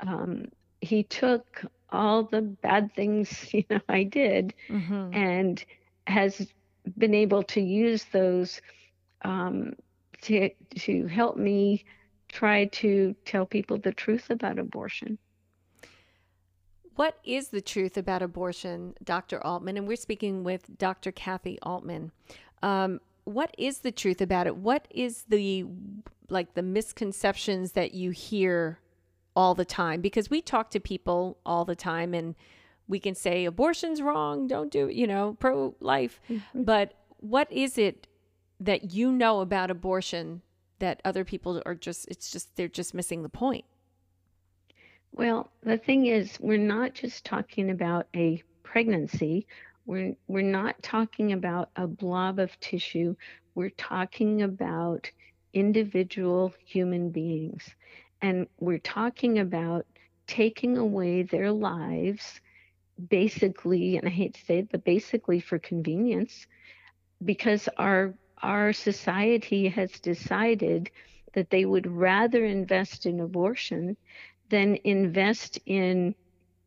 Um, 0.00 0.46
he 0.80 1.02
took 1.02 1.64
all 1.90 2.24
the 2.24 2.42
bad 2.42 2.94
things 2.94 3.46
you 3.54 3.64
know 3.70 3.80
I 3.88 4.04
did, 4.04 4.54
mm-hmm. 4.68 5.14
and 5.14 5.64
has 6.06 6.46
been 6.98 7.14
able 7.14 7.42
to 7.44 7.60
use 7.60 8.04
those 8.12 8.60
um, 9.22 9.74
to 10.22 10.50
to 10.76 11.06
help 11.06 11.36
me 11.36 11.84
try 12.28 12.66
to 12.66 13.14
tell 13.24 13.46
people 13.46 13.78
the 13.78 13.92
truth 13.92 14.30
about 14.30 14.58
abortion. 14.58 15.18
What 16.96 17.18
is 17.24 17.48
the 17.48 17.60
truth 17.60 17.96
about 17.96 18.22
abortion, 18.22 18.94
Dr. 19.02 19.40
Aultman? 19.40 19.76
And 19.76 19.88
we're 19.88 19.96
speaking 19.96 20.44
with 20.44 20.78
Dr. 20.78 21.10
Kathi 21.10 21.58
Aultman. 21.60 22.10
Um, 22.62 23.00
what 23.24 23.54
is 23.58 23.78
the 23.78 23.92
truth 23.92 24.20
about 24.20 24.46
it? 24.46 24.56
What 24.56 24.86
is 24.90 25.24
the 25.28 25.64
like 26.28 26.54
the 26.54 26.62
misconceptions 26.62 27.72
that 27.72 27.94
you 27.94 28.10
hear 28.10 28.80
all 29.36 29.54
the 29.54 29.64
time? 29.64 30.00
Because 30.00 30.30
we 30.30 30.40
talk 30.40 30.70
to 30.70 30.80
people 30.80 31.38
all 31.44 31.64
the 31.64 31.76
time 31.76 32.14
and 32.14 32.34
we 32.86 32.98
can 32.98 33.14
say 33.14 33.44
abortion's 33.44 34.02
wrong, 34.02 34.46
don't 34.46 34.70
do 34.70 34.88
it, 34.88 34.94
you 34.94 35.06
know, 35.06 35.36
pro 35.40 35.74
life. 35.80 36.20
Mm-hmm. 36.28 36.64
But 36.64 36.94
what 37.18 37.50
is 37.50 37.78
it 37.78 38.06
that 38.60 38.92
you 38.92 39.10
know 39.10 39.40
about 39.40 39.70
abortion 39.70 40.42
that 40.78 41.00
other 41.04 41.24
people 41.24 41.62
are 41.64 41.74
just 41.74 42.06
it's 42.08 42.30
just 42.30 42.56
they're 42.56 42.68
just 42.68 42.94
missing 42.94 43.22
the 43.22 43.28
point? 43.28 43.64
Well, 45.12 45.50
the 45.62 45.78
thing 45.78 46.06
is, 46.06 46.38
we're 46.40 46.58
not 46.58 46.92
just 46.92 47.24
talking 47.24 47.70
about 47.70 48.08
a 48.16 48.42
pregnancy. 48.64 49.46
We're, 49.86 50.14
we're 50.26 50.42
not 50.42 50.82
talking 50.82 51.32
about 51.32 51.70
a 51.76 51.86
blob 51.86 52.38
of 52.38 52.58
tissue. 52.60 53.16
We're 53.54 53.70
talking 53.70 54.42
about 54.42 55.10
individual 55.52 56.54
human 56.64 57.10
beings. 57.10 57.68
And 58.22 58.46
we're 58.58 58.78
talking 58.78 59.38
about 59.38 59.86
taking 60.26 60.78
away 60.78 61.22
their 61.22 61.52
lives, 61.52 62.40
basically, 63.10 63.96
and 63.96 64.06
I 64.06 64.10
hate 64.10 64.34
to 64.34 64.44
say 64.44 64.58
it, 64.60 64.70
but 64.70 64.84
basically 64.84 65.40
for 65.40 65.58
convenience, 65.58 66.46
because 67.24 67.68
our 67.76 68.14
our 68.42 68.72
society 68.72 69.68
has 69.68 69.90
decided 70.00 70.90
that 71.32 71.50
they 71.50 71.64
would 71.64 71.86
rather 71.86 72.44
invest 72.44 73.06
in 73.06 73.20
abortion 73.20 73.96
than 74.50 74.78
invest 74.84 75.58
in 75.66 76.14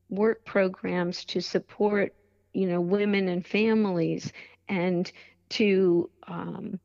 work 0.10 0.44
programs 0.46 1.26
to 1.26 1.42
support 1.42 2.14
you 2.58 2.68
know 2.68 2.82
women 2.82 3.28
and 3.28 3.46
families 3.46 4.34
and 4.68 5.12
to 5.50 6.10
um, 6.28 6.80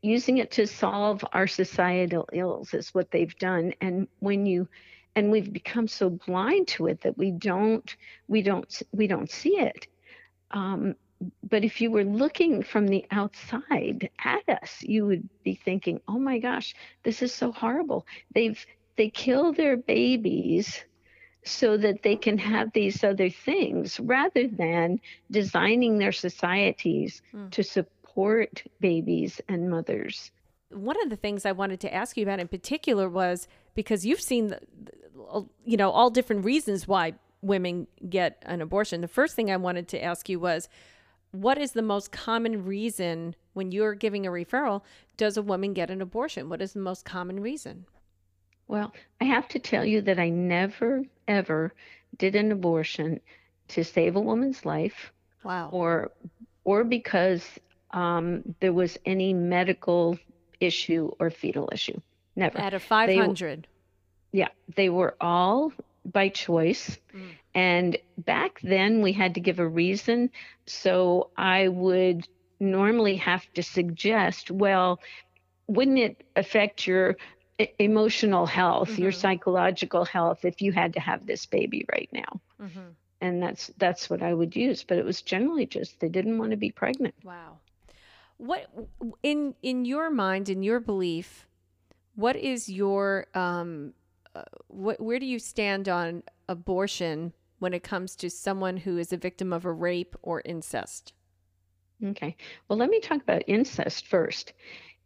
using 0.00 0.38
it 0.38 0.52
to 0.52 0.66
solve 0.66 1.24
our 1.32 1.46
societal 1.46 2.28
ills 2.32 2.72
is 2.72 2.94
what 2.94 3.10
they've 3.10 3.36
done. 3.38 3.72
And 3.80 4.06
when 4.20 4.46
you 4.46 4.68
and 5.16 5.30
we've 5.30 5.52
become 5.52 5.88
so 5.88 6.10
blind 6.10 6.68
to 6.68 6.86
it 6.86 7.00
that 7.00 7.18
we 7.18 7.32
don't 7.32 7.96
we 8.28 8.42
don't 8.42 8.82
we 8.92 9.08
don't 9.08 9.30
see 9.30 9.58
it. 9.58 9.88
Um, 10.52 10.94
but 11.42 11.64
if 11.64 11.80
you 11.80 11.90
were 11.90 12.04
looking 12.04 12.62
from 12.62 12.86
the 12.86 13.06
outside 13.10 14.10
at 14.22 14.48
us 14.48 14.82
you 14.82 15.06
would 15.06 15.28
be 15.42 15.54
thinking 15.54 16.00
oh 16.06 16.18
my 16.18 16.38
gosh 16.38 16.74
this 17.02 17.22
is 17.22 17.34
so 17.34 17.50
horrible. 17.50 18.06
They've 18.34 18.64
they 18.96 19.10
kill 19.10 19.52
their 19.52 19.76
babies 19.76 20.84
so 21.46 21.76
that 21.76 22.02
they 22.02 22.16
can 22.16 22.38
have 22.38 22.72
these 22.72 23.02
other 23.04 23.30
things 23.30 24.00
rather 24.00 24.48
than 24.48 25.00
designing 25.30 25.98
their 25.98 26.12
societies 26.12 27.22
mm. 27.34 27.50
to 27.50 27.62
support 27.62 28.62
babies 28.80 29.40
and 29.48 29.70
mothers. 29.70 30.30
One 30.70 31.00
of 31.02 31.10
the 31.10 31.16
things 31.16 31.46
I 31.46 31.52
wanted 31.52 31.80
to 31.80 31.94
ask 31.94 32.16
you 32.16 32.24
about 32.24 32.40
in 32.40 32.48
particular 32.48 33.08
was 33.08 33.46
because 33.74 34.04
you've 34.04 34.20
seen 34.20 34.48
the, 34.48 34.60
you 35.64 35.76
know 35.76 35.90
all 35.90 36.10
different 36.10 36.44
reasons 36.44 36.88
why 36.88 37.14
women 37.42 37.86
get 38.08 38.42
an 38.46 38.60
abortion. 38.60 39.00
The 39.00 39.08
first 39.08 39.36
thing 39.36 39.50
I 39.50 39.56
wanted 39.56 39.88
to 39.88 40.02
ask 40.02 40.28
you 40.28 40.40
was 40.40 40.68
what 41.30 41.58
is 41.58 41.72
the 41.72 41.82
most 41.82 42.12
common 42.12 42.64
reason 42.64 43.34
when 43.52 43.70
you're 43.70 43.94
giving 43.94 44.26
a 44.26 44.30
referral 44.30 44.82
does 45.16 45.36
a 45.36 45.42
woman 45.42 45.72
get 45.72 45.90
an 45.90 46.00
abortion? 46.00 46.48
What 46.48 46.62
is 46.62 46.72
the 46.72 46.80
most 46.80 47.04
common 47.04 47.40
reason? 47.40 47.86
Well, 48.68 48.92
I 49.20 49.24
have 49.24 49.48
to 49.48 49.58
tell 49.58 49.84
you 49.84 50.00
that 50.02 50.18
I 50.18 50.28
never, 50.28 51.02
ever 51.28 51.72
did 52.18 52.34
an 52.34 52.52
abortion 52.52 53.20
to 53.68 53.84
save 53.84 54.16
a 54.16 54.20
woman's 54.20 54.64
life. 54.64 55.12
Wow. 55.44 55.70
Or, 55.72 56.12
or 56.64 56.84
because 56.84 57.48
um, 57.92 58.54
there 58.60 58.72
was 58.72 58.98
any 59.04 59.32
medical 59.32 60.18
issue 60.60 61.10
or 61.18 61.30
fetal 61.30 61.68
issue. 61.72 62.00
Never. 62.34 62.58
Out 62.60 62.74
of 62.74 62.82
500. 62.82 63.66
They, 64.32 64.38
yeah, 64.38 64.48
they 64.74 64.88
were 64.88 65.16
all 65.20 65.72
by 66.04 66.28
choice. 66.28 66.98
Mm. 67.14 67.28
And 67.54 67.98
back 68.18 68.60
then 68.62 69.02
we 69.02 69.12
had 69.12 69.34
to 69.34 69.40
give 69.40 69.58
a 69.58 69.66
reason. 69.66 70.30
So 70.66 71.30
I 71.36 71.68
would 71.68 72.28
normally 72.60 73.16
have 73.16 73.50
to 73.54 73.62
suggest, 73.62 74.50
well, 74.50 75.00
wouldn't 75.66 75.98
it 75.98 76.24
affect 76.36 76.86
your 76.86 77.16
emotional 77.78 78.46
health, 78.46 78.90
mm-hmm. 78.90 79.02
your 79.02 79.12
psychological 79.12 80.04
health 80.04 80.44
if 80.44 80.60
you 80.60 80.72
had 80.72 80.92
to 80.94 81.00
have 81.00 81.26
this 81.26 81.46
baby 81.46 81.86
right 81.90 82.08
now. 82.12 82.40
Mm-hmm. 82.60 82.88
And 83.20 83.42
that's 83.42 83.70
that's 83.78 84.10
what 84.10 84.22
I 84.22 84.34
would 84.34 84.54
use, 84.54 84.84
but 84.84 84.98
it 84.98 85.04
was 85.04 85.22
generally 85.22 85.66
just 85.66 85.98
they 86.00 86.08
didn't 86.08 86.38
want 86.38 86.50
to 86.50 86.56
be 86.56 86.70
pregnant. 86.70 87.14
Wow. 87.24 87.58
What 88.36 88.66
in 89.22 89.54
in 89.62 89.86
your 89.86 90.10
mind 90.10 90.50
in 90.50 90.62
your 90.62 90.80
belief, 90.80 91.46
what 92.14 92.36
is 92.36 92.68
your 92.68 93.26
um 93.34 93.94
uh, 94.34 94.42
what 94.68 95.00
where 95.00 95.18
do 95.18 95.24
you 95.24 95.38
stand 95.38 95.88
on 95.88 96.22
abortion 96.48 97.32
when 97.58 97.72
it 97.72 97.82
comes 97.82 98.16
to 98.16 98.28
someone 98.28 98.76
who 98.76 98.98
is 98.98 99.14
a 99.14 99.16
victim 99.16 99.52
of 99.54 99.64
a 99.64 99.72
rape 99.72 100.14
or 100.20 100.42
incest? 100.44 101.14
Okay. 102.04 102.36
Well, 102.68 102.78
let 102.78 102.90
me 102.90 103.00
talk 103.00 103.22
about 103.22 103.42
incest 103.46 104.06
first 104.06 104.52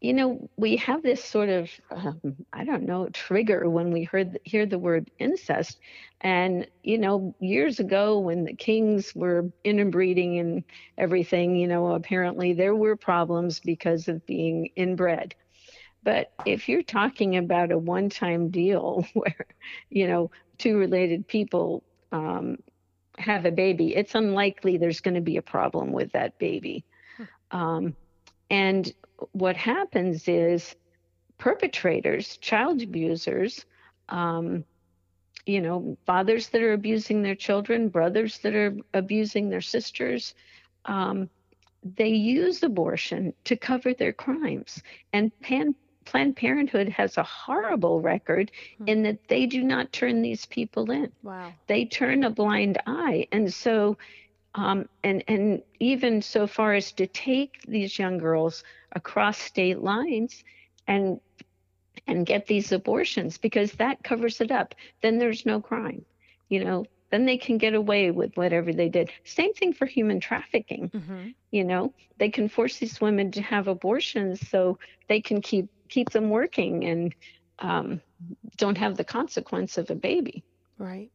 you 0.00 0.14
know, 0.14 0.48
we 0.56 0.76
have 0.76 1.02
this 1.02 1.22
sort 1.22 1.50
of, 1.50 1.70
um, 1.90 2.36
I 2.52 2.64
don't 2.64 2.84
know, 2.84 3.08
trigger 3.10 3.68
when 3.68 3.92
we 3.92 4.04
heard 4.04 4.38
hear 4.44 4.64
the 4.64 4.78
word 4.78 5.10
incest. 5.18 5.78
And, 6.22 6.66
you 6.82 6.96
know, 6.96 7.34
years 7.38 7.80
ago 7.80 8.18
when 8.18 8.44
the 8.44 8.54
kings 8.54 9.14
were 9.14 9.50
interbreeding 9.62 10.38
and 10.38 10.64
everything, 10.96 11.54
you 11.54 11.68
know, 11.68 11.94
apparently 11.94 12.54
there 12.54 12.74
were 12.74 12.96
problems 12.96 13.60
because 13.60 14.08
of 14.08 14.24
being 14.24 14.70
inbred. 14.74 15.34
But 16.02 16.32
if 16.46 16.66
you're 16.66 16.82
talking 16.82 17.36
about 17.36 17.70
a 17.70 17.76
one 17.76 18.08
time 18.08 18.48
deal 18.48 19.06
where, 19.12 19.46
you 19.90 20.08
know, 20.08 20.30
two 20.56 20.78
related 20.78 21.28
people 21.28 21.82
um, 22.10 22.56
have 23.18 23.44
a 23.44 23.52
baby, 23.52 23.94
it's 23.94 24.14
unlikely 24.14 24.78
there's 24.78 25.00
going 25.00 25.14
to 25.14 25.20
be 25.20 25.36
a 25.36 25.42
problem 25.42 25.92
with 25.92 26.12
that 26.12 26.38
baby. 26.38 26.84
Um, 27.50 27.94
and 28.50 28.92
what 29.32 29.56
happens 29.56 30.28
is 30.28 30.74
perpetrators, 31.38 32.36
child 32.38 32.82
abusers, 32.82 33.64
um, 34.08 34.64
you 35.46 35.60
know, 35.60 35.96
fathers 36.06 36.48
that 36.50 36.62
are 36.62 36.74
abusing 36.74 37.22
their 37.22 37.34
children, 37.34 37.88
brothers 37.88 38.38
that 38.38 38.54
are 38.54 38.76
abusing 38.94 39.48
their 39.48 39.60
sisters, 39.60 40.34
um, 40.84 41.28
they 41.82 42.08
use 42.08 42.62
abortion 42.62 43.32
to 43.44 43.56
cover 43.56 43.94
their 43.94 44.12
crimes. 44.12 44.82
And 45.12 45.32
Pan, 45.40 45.74
Planned 46.04 46.36
Parenthood 46.36 46.88
has 46.90 47.16
a 47.16 47.22
horrible 47.22 48.00
record 48.00 48.50
hmm. 48.78 48.88
in 48.88 49.02
that 49.04 49.28
they 49.28 49.46
do 49.46 49.62
not 49.62 49.92
turn 49.92 50.22
these 50.22 50.46
people 50.46 50.90
in. 50.90 51.10
Wow. 51.22 51.52
They 51.66 51.84
turn 51.84 52.24
a 52.24 52.30
blind 52.30 52.78
eye. 52.86 53.26
And 53.32 53.52
so, 53.52 53.96
um, 54.54 54.88
and 55.04 55.22
and 55.28 55.62
even 55.78 56.20
so 56.20 56.46
far 56.46 56.74
as 56.74 56.92
to 56.92 57.06
take 57.06 57.62
these 57.68 57.98
young 57.98 58.18
girls 58.18 58.64
across 58.92 59.38
state 59.38 59.80
lines 59.80 60.44
and 60.86 61.20
and 62.06 62.26
get 62.26 62.46
these 62.46 62.72
abortions 62.72 63.38
because 63.38 63.72
that 63.72 64.02
covers 64.02 64.40
it 64.40 64.50
up. 64.50 64.74
Then 65.02 65.18
there's 65.18 65.44
no 65.46 65.60
crime, 65.60 66.04
you 66.48 66.64
know. 66.64 66.86
Then 67.10 67.26
they 67.26 67.36
can 67.36 67.58
get 67.58 67.74
away 67.74 68.12
with 68.12 68.36
whatever 68.36 68.72
they 68.72 68.88
did. 68.88 69.10
Same 69.24 69.52
thing 69.52 69.72
for 69.72 69.84
human 69.84 70.20
trafficking. 70.20 70.90
Mm-hmm. 70.90 71.28
You 71.50 71.64
know, 71.64 71.92
they 72.18 72.30
can 72.30 72.48
force 72.48 72.78
these 72.78 73.00
women 73.00 73.32
to 73.32 73.42
have 73.42 73.66
abortions 73.66 74.48
so 74.48 74.78
they 75.08 75.20
can 75.20 75.42
keep 75.42 75.68
keep 75.88 76.10
them 76.10 76.30
working 76.30 76.84
and 76.84 77.14
um, 77.58 78.00
don't 78.56 78.78
have 78.78 78.96
the 78.96 79.04
consequence 79.04 79.76
of 79.76 79.90
a 79.90 79.94
baby. 79.94 80.44
Right. 80.78 81.10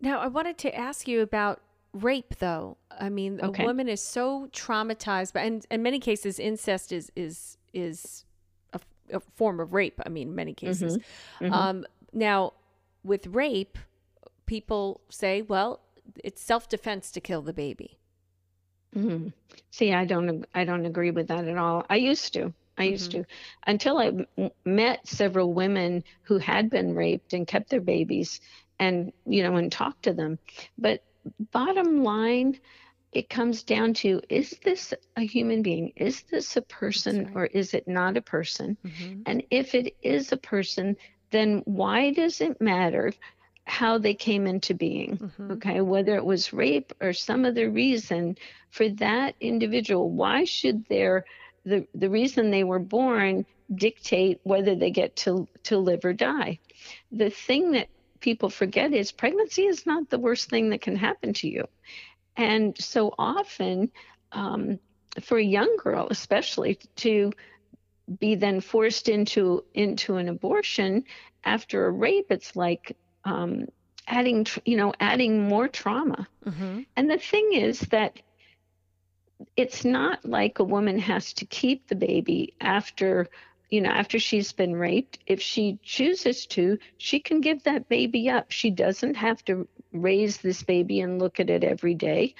Now, 0.00 0.20
I 0.20 0.28
wanted 0.28 0.58
to 0.58 0.74
ask 0.74 1.08
you 1.08 1.22
about 1.22 1.60
rape, 1.92 2.36
though. 2.38 2.76
I 2.98 3.08
mean, 3.08 3.40
okay. 3.40 3.62
a 3.62 3.66
woman 3.66 3.88
is 3.88 4.00
so 4.00 4.48
traumatized, 4.52 5.32
but 5.32 5.44
and 5.44 5.66
in 5.70 5.82
many 5.82 5.98
cases, 5.98 6.38
incest 6.38 6.92
is 6.92 7.10
is 7.16 7.56
is 7.72 8.24
a, 8.72 8.80
a 9.12 9.20
form 9.20 9.60
of 9.60 9.72
rape. 9.72 10.00
I 10.04 10.08
mean, 10.08 10.28
in 10.28 10.34
many 10.34 10.54
cases. 10.54 10.98
Mm-hmm. 10.98 11.44
Mm-hmm. 11.44 11.54
Um, 11.54 11.86
now, 12.12 12.52
with 13.04 13.26
rape, 13.28 13.78
people 14.46 15.00
say, 15.08 15.42
well, 15.42 15.80
it's 16.22 16.42
self 16.42 16.68
defense 16.68 17.10
to 17.12 17.20
kill 17.20 17.42
the 17.42 17.52
baby. 17.52 17.98
Mm-hmm. 18.96 19.28
See, 19.70 19.92
I 19.92 20.04
don't 20.04 20.44
I 20.54 20.64
don't 20.64 20.86
agree 20.86 21.10
with 21.10 21.28
that 21.28 21.46
at 21.46 21.56
all. 21.56 21.86
I 21.88 21.96
used 21.96 22.32
to. 22.34 22.52
I 22.76 22.84
used 22.84 23.12
mm-hmm. 23.12 23.22
to 23.22 23.28
until 23.66 23.98
I 23.98 24.06
m- 24.38 24.50
met 24.64 25.06
several 25.06 25.52
women 25.52 26.02
who 26.22 26.38
had 26.38 26.70
been 26.70 26.94
raped 26.94 27.32
and 27.32 27.46
kept 27.46 27.70
their 27.70 27.80
babies 27.80 28.40
and 28.78 29.12
you 29.26 29.42
know 29.42 29.56
and 29.56 29.70
talked 29.70 30.02
to 30.04 30.12
them. 30.12 30.38
But 30.78 31.04
bottom 31.52 32.02
line 32.02 32.58
it 33.12 33.28
comes 33.28 33.62
down 33.62 33.92
to 33.92 34.20
is 34.28 34.50
this 34.62 34.94
a 35.16 35.22
human 35.22 35.62
being? 35.62 35.92
Is 35.96 36.22
this 36.30 36.56
a 36.56 36.62
person 36.62 37.24
right. 37.24 37.36
or 37.36 37.46
is 37.46 37.74
it 37.74 37.88
not 37.88 38.16
a 38.16 38.22
person? 38.22 38.76
Mm-hmm. 38.86 39.22
And 39.26 39.42
if 39.50 39.74
it 39.74 39.96
is 40.02 40.32
a 40.32 40.36
person, 40.36 40.96
then 41.30 41.62
why 41.64 42.12
does 42.12 42.40
it 42.40 42.60
matter 42.60 43.12
how 43.64 43.98
they 43.98 44.14
came 44.14 44.46
into 44.46 44.74
being? 44.74 45.18
Mm-hmm. 45.18 45.50
Okay, 45.52 45.80
whether 45.80 46.14
it 46.16 46.24
was 46.24 46.52
rape 46.52 46.92
or 47.00 47.12
some 47.12 47.44
other 47.44 47.70
reason 47.70 48.36
for 48.70 48.88
that 48.90 49.34
individual, 49.40 50.10
why 50.10 50.44
should 50.44 50.86
their 50.86 51.24
the, 51.64 51.86
the 51.94 52.08
reason 52.08 52.50
they 52.50 52.64
were 52.64 52.78
born 52.78 53.44
dictate 53.74 54.40
whether 54.44 54.74
they 54.74 54.90
get 54.90 55.14
to, 55.16 55.46
to 55.64 55.78
live 55.78 56.04
or 56.04 56.12
die? 56.12 56.58
The 57.12 57.30
thing 57.30 57.72
that 57.72 57.88
people 58.20 58.50
forget 58.50 58.92
is 58.92 59.12
pregnancy 59.12 59.66
is 59.66 59.86
not 59.86 60.08
the 60.10 60.18
worst 60.18 60.48
thing 60.48 60.70
that 60.70 60.80
can 60.80 60.96
happen 60.96 61.32
to 61.34 61.48
you. 61.48 61.66
And 62.36 62.76
so 62.78 63.14
often, 63.18 63.90
um, 64.32 64.78
for 65.20 65.38
a 65.38 65.42
young 65.42 65.76
girl, 65.82 66.06
especially, 66.10 66.78
to 66.96 67.32
be 68.18 68.34
then 68.34 68.60
forced 68.60 69.08
into 69.08 69.64
into 69.74 70.16
an 70.16 70.28
abortion 70.28 71.04
after 71.44 71.86
a 71.86 71.90
rape, 71.90 72.26
it's 72.30 72.56
like 72.56 72.96
um, 73.24 73.66
adding, 74.06 74.46
you 74.64 74.76
know, 74.76 74.92
adding 75.00 75.48
more 75.48 75.68
trauma. 75.68 76.28
Mm-hmm. 76.44 76.80
And 76.96 77.10
the 77.10 77.18
thing 77.18 77.52
is 77.52 77.80
that 77.90 78.20
it's 79.56 79.84
not 79.84 80.24
like 80.24 80.58
a 80.58 80.64
woman 80.64 80.98
has 80.98 81.32
to 81.34 81.46
keep 81.46 81.88
the 81.88 81.94
baby 81.94 82.54
after 82.60 83.28
you 83.70 83.80
know 83.80 83.90
after 83.90 84.18
she's 84.18 84.52
been 84.52 84.74
raped 84.74 85.18
if 85.26 85.40
she 85.40 85.78
chooses 85.82 86.46
to 86.46 86.78
she 86.98 87.20
can 87.20 87.40
give 87.40 87.62
that 87.62 87.88
baby 87.88 88.28
up. 88.28 88.50
She 88.50 88.70
doesn't 88.70 89.14
have 89.14 89.44
to 89.46 89.66
raise 89.92 90.38
this 90.38 90.62
baby 90.62 91.00
and 91.00 91.18
look 91.18 91.40
at 91.40 91.50
it 91.50 91.64
every 91.64 91.94
day. 91.94 92.34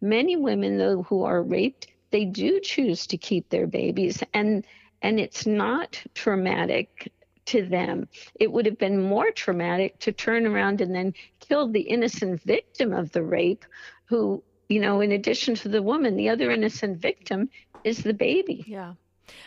Many 0.00 0.36
women 0.36 0.78
though 0.78 1.02
who 1.02 1.24
are 1.24 1.42
raped 1.42 1.86
they 2.10 2.24
do 2.24 2.60
choose 2.60 3.06
to 3.08 3.16
keep 3.16 3.48
their 3.48 3.66
babies 3.66 4.22
and 4.34 4.64
and 5.02 5.20
it's 5.20 5.46
not 5.46 6.02
traumatic 6.14 7.12
to 7.46 7.64
them. 7.66 8.08
It 8.34 8.52
would 8.52 8.66
have 8.66 8.78
been 8.78 9.02
more 9.02 9.30
traumatic 9.30 9.98
to 10.00 10.12
turn 10.12 10.46
around 10.46 10.80
and 10.80 10.94
then 10.94 11.14
kill 11.40 11.68
the 11.68 11.80
innocent 11.80 12.42
victim 12.42 12.92
of 12.92 13.12
the 13.12 13.22
rape 13.22 13.64
who 14.06 14.42
you 14.68 14.80
know 14.80 15.00
in 15.00 15.12
addition 15.12 15.54
to 15.56 15.68
the 15.68 15.82
woman 15.82 16.16
the 16.16 16.30
other 16.30 16.50
innocent 16.50 16.98
victim 16.98 17.50
is 17.84 18.02
the 18.02 18.14
baby. 18.14 18.64
Yeah 18.66 18.94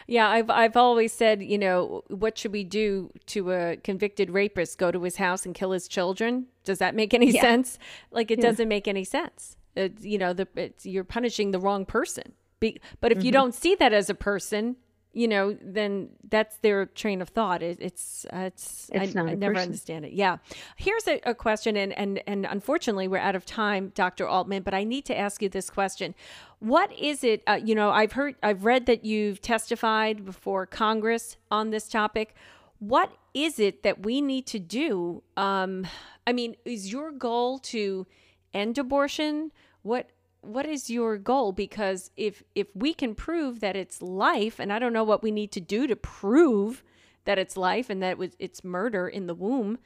yeah, 0.07 0.27
I've 0.29 0.49
I've 0.49 0.77
always 0.77 1.11
said, 1.11 1.43
you 1.43 1.57
know, 1.57 2.03
what 2.07 2.37
should 2.37 2.51
we 2.51 2.63
do 2.63 3.11
to 3.27 3.51
a 3.51 3.77
convicted 3.77 4.29
rapist? 4.29 4.77
Go 4.77 4.91
to 4.91 5.03
his 5.03 5.17
house 5.17 5.45
and 5.45 5.55
kill 5.55 5.71
his 5.71 5.87
children? 5.87 6.47
Does 6.63 6.79
that 6.79 6.95
make 6.95 7.13
any 7.13 7.31
yeah. 7.31 7.41
sense? 7.41 7.79
Like 8.11 8.31
it 8.31 8.39
yeah. 8.39 8.49
doesn't 8.49 8.67
make 8.67 8.87
any 8.87 9.03
sense. 9.03 9.57
It, 9.75 10.01
you 10.01 10.17
know, 10.17 10.33
the 10.33 10.47
you're 10.83 11.03
punishing 11.03 11.51
the 11.51 11.59
wrong 11.59 11.85
person. 11.85 12.33
Be, 12.59 12.79
but 13.01 13.11
if 13.11 13.17
mm-hmm. 13.19 13.25
you 13.25 13.31
don't 13.31 13.53
see 13.53 13.75
that 13.75 13.91
as 13.91 14.09
a 14.09 14.15
person, 14.15 14.77
you 15.13 15.27
know, 15.27 15.55
then 15.61 16.09
that's 16.27 16.57
their 16.57 16.87
train 16.87 17.21
of 17.21 17.29
thought. 17.29 17.61
It, 17.61 17.77
it's 17.79 18.25
uh, 18.33 18.49
it's, 18.53 18.89
it's 18.91 19.15
I, 19.15 19.19
I 19.19 19.35
never 19.35 19.53
person. 19.53 19.69
understand 19.69 20.05
it. 20.05 20.13
Yeah. 20.13 20.37
Here's 20.75 21.07
a, 21.07 21.21
a, 21.23 21.35
question, 21.35 21.77
and 21.77 21.93
and 21.93 22.21
and 22.25 22.45
unfortunately 22.49 23.07
we're 23.07 23.19
out 23.19 23.35
of 23.35 23.45
time, 23.45 23.91
Dr. 23.93 24.25
Aultman. 24.25 24.63
But 24.63 24.73
I 24.73 24.83
need 24.83 25.05
to 25.05 25.17
ask 25.17 25.41
you 25.41 25.49
this 25.49 25.69
question: 25.69 26.15
What 26.59 26.91
is 26.97 27.23
it? 27.23 27.43
Uh, 27.47 27.59
you 27.63 27.75
know, 27.75 27.91
I've 27.91 28.13
heard, 28.13 28.35
I've 28.41 28.65
read 28.65 28.87
that 28.87 29.05
you've 29.05 29.39
testified 29.39 30.25
before 30.25 30.65
Congress 30.65 31.37
on 31.51 31.69
this 31.69 31.87
topic. 31.87 32.35
What 32.79 33.15
is 33.33 33.59
it 33.59 33.83
that 33.83 34.03
we 34.03 34.19
need 34.19 34.47
to 34.47 34.59
do? 34.59 35.23
Um, 35.37 35.87
I 36.25 36.33
mean, 36.33 36.55
is 36.65 36.91
your 36.91 37.11
goal 37.11 37.59
to 37.59 38.07
end 38.53 38.77
abortion? 38.77 39.51
What 39.83 40.09
what 40.43 40.65
is 40.65 40.89
your 40.89 41.17
goal? 41.17 41.51
Because 41.51 42.11
if 42.15 42.43
if 42.55 42.67
we 42.75 42.93
can 42.93 43.15
prove 43.15 43.59
that 43.61 43.75
it's 43.75 44.01
life 44.01 44.59
and 44.59 44.71
i 44.71 44.79
don't 44.79 44.93
know 44.93 45.03
what 45.03 45.23
we 45.23 45.31
need 45.31 45.51
to 45.51 45.61
do 45.61 45.87
to 45.87 45.95
prove 45.95 46.83
that 47.25 47.39
it's 47.39 47.55
life 47.57 47.89
and 47.89 48.03
that 48.03 48.17
it's 48.39 48.63
murder 48.63 49.07
in 49.07 49.27
the 49.27 49.33
womb 49.33 49.77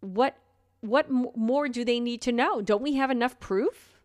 what 0.00 0.36
what 0.80 1.10
more 1.10 1.68
do 1.68 1.84
they 1.84 2.00
need 2.00 2.22
to 2.22 2.32
know? 2.32 2.62
Don't 2.62 2.82
we 2.82 2.94
have 2.94 3.10
enough 3.10 3.38
proof? 3.38 4.00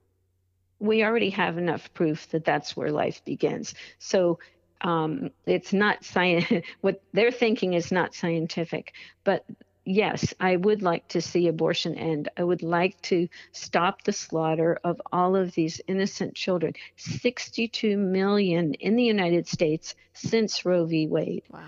We 0.79 1.03
already 1.03 1.29
have 1.29 1.57
enough 1.57 1.93
proof 1.93 2.29
that 2.31 2.43
that's 2.43 2.75
where 2.75 2.91
life 2.91 3.23
begins. 3.23 3.73
So 3.99 4.39
um, 4.81 5.29
it's 5.45 5.71
not 5.71 6.03
science 6.03 6.45
what 6.81 7.01
they're 7.13 7.31
thinking 7.31 7.73
is 7.73 7.91
not 7.93 8.13
scientific 8.13 8.93
but 9.23 9.45
yes, 9.85 10.33
I 10.39 10.55
would 10.55 10.81
like 10.81 11.07
to 11.09 11.21
see 11.21 11.47
abortion 11.47 11.95
end. 11.95 12.29
I 12.35 12.43
would 12.43 12.63
like 12.63 12.99
to 13.03 13.27
stop 13.51 14.03
the 14.03 14.11
slaughter 14.11 14.79
of 14.83 15.01
all 15.11 15.35
of 15.35 15.53
these 15.53 15.79
innocent 15.87 16.35
children. 16.35 16.73
62 16.97 17.95
million 17.97 18.73
in 18.75 18.95
the 18.95 19.03
United 19.03 19.47
States 19.47 19.95
since 20.13 20.65
Roe 20.65 20.85
v. 20.85 21.07
Wade. 21.07 21.43
Wow. 21.49 21.63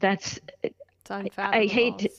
That's 0.00 0.40
I, 1.10 1.30
I 1.36 1.66
hate 1.66 2.10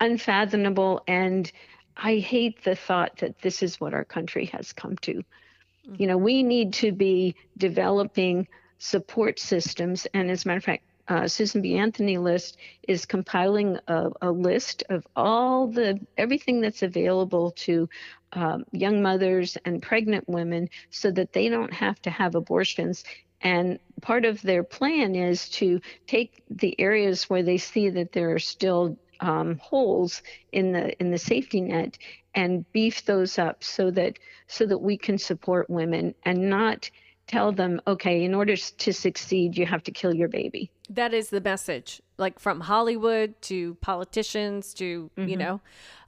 unfathomable 0.00 1.02
and 1.06 1.50
I 1.96 2.16
hate 2.16 2.62
the 2.62 2.76
thought 2.76 3.18
that 3.18 3.40
this 3.42 3.62
is 3.62 3.80
what 3.80 3.94
our 3.94 4.04
country 4.04 4.46
has 4.46 4.72
come 4.72 4.96
to. 4.98 5.14
Mm-hmm. 5.14 5.94
You 5.98 6.06
know, 6.06 6.18
we 6.18 6.42
need 6.42 6.72
to 6.74 6.92
be 6.92 7.34
developing 7.56 8.46
support 8.78 9.38
systems 9.40 10.06
and 10.14 10.30
as 10.30 10.44
a 10.44 10.48
matter 10.48 10.58
of 10.58 10.64
fact 10.64 10.84
uh, 11.08 11.26
Susan 11.26 11.62
B. 11.62 11.76
Anthony 11.76 12.18
list 12.18 12.58
is 12.86 13.06
compiling 13.06 13.78
a, 13.88 14.10
a, 14.20 14.30
list 14.30 14.84
of 14.90 15.06
all 15.16 15.66
the 15.66 15.98
everything 16.16 16.60
that's 16.60 16.82
available 16.82 17.52
to 17.52 17.88
um, 18.32 18.64
young 18.72 19.02
mothers 19.02 19.56
and 19.64 19.82
pregnant 19.82 20.28
women 20.28 20.68
so 20.90 21.10
that 21.10 21.32
they 21.32 21.48
don't 21.48 21.72
have 21.72 22.00
to 22.02 22.10
have 22.10 22.34
abortions. 22.34 23.04
And 23.40 23.78
part 24.02 24.24
of 24.24 24.42
their 24.42 24.62
plan 24.62 25.14
is 25.14 25.48
to 25.50 25.80
take 26.06 26.42
the 26.50 26.78
areas 26.78 27.30
where 27.30 27.42
they 27.42 27.58
see 27.58 27.88
that 27.90 28.12
there 28.12 28.32
are 28.34 28.38
still 28.38 28.98
um, 29.20 29.58
holes 29.58 30.22
in 30.52 30.72
the 30.72 30.96
in 31.00 31.10
the 31.10 31.18
safety 31.18 31.60
net 31.60 31.98
and 32.34 32.70
beef 32.72 33.04
those 33.04 33.38
up 33.38 33.64
so 33.64 33.90
that 33.90 34.18
so 34.46 34.66
that 34.66 34.78
we 34.78 34.96
can 34.96 35.18
support 35.18 35.68
women 35.68 36.14
and 36.24 36.50
not 36.50 36.90
tell 37.28 37.52
them, 37.52 37.80
okay, 37.86 38.24
in 38.24 38.34
order 38.34 38.56
to 38.56 38.92
succeed, 38.92 39.56
you 39.56 39.66
have 39.66 39.82
to 39.84 39.92
kill 39.92 40.14
your 40.14 40.28
baby. 40.28 40.70
That 40.90 41.14
is 41.14 41.28
the 41.28 41.40
message, 41.40 42.02
like 42.16 42.40
from 42.40 42.60
Hollywood 42.60 43.40
to 43.42 43.74
politicians 43.76 44.74
to 44.74 45.10
mm-hmm. 45.16 45.28
you 45.28 45.36
know, 45.36 45.60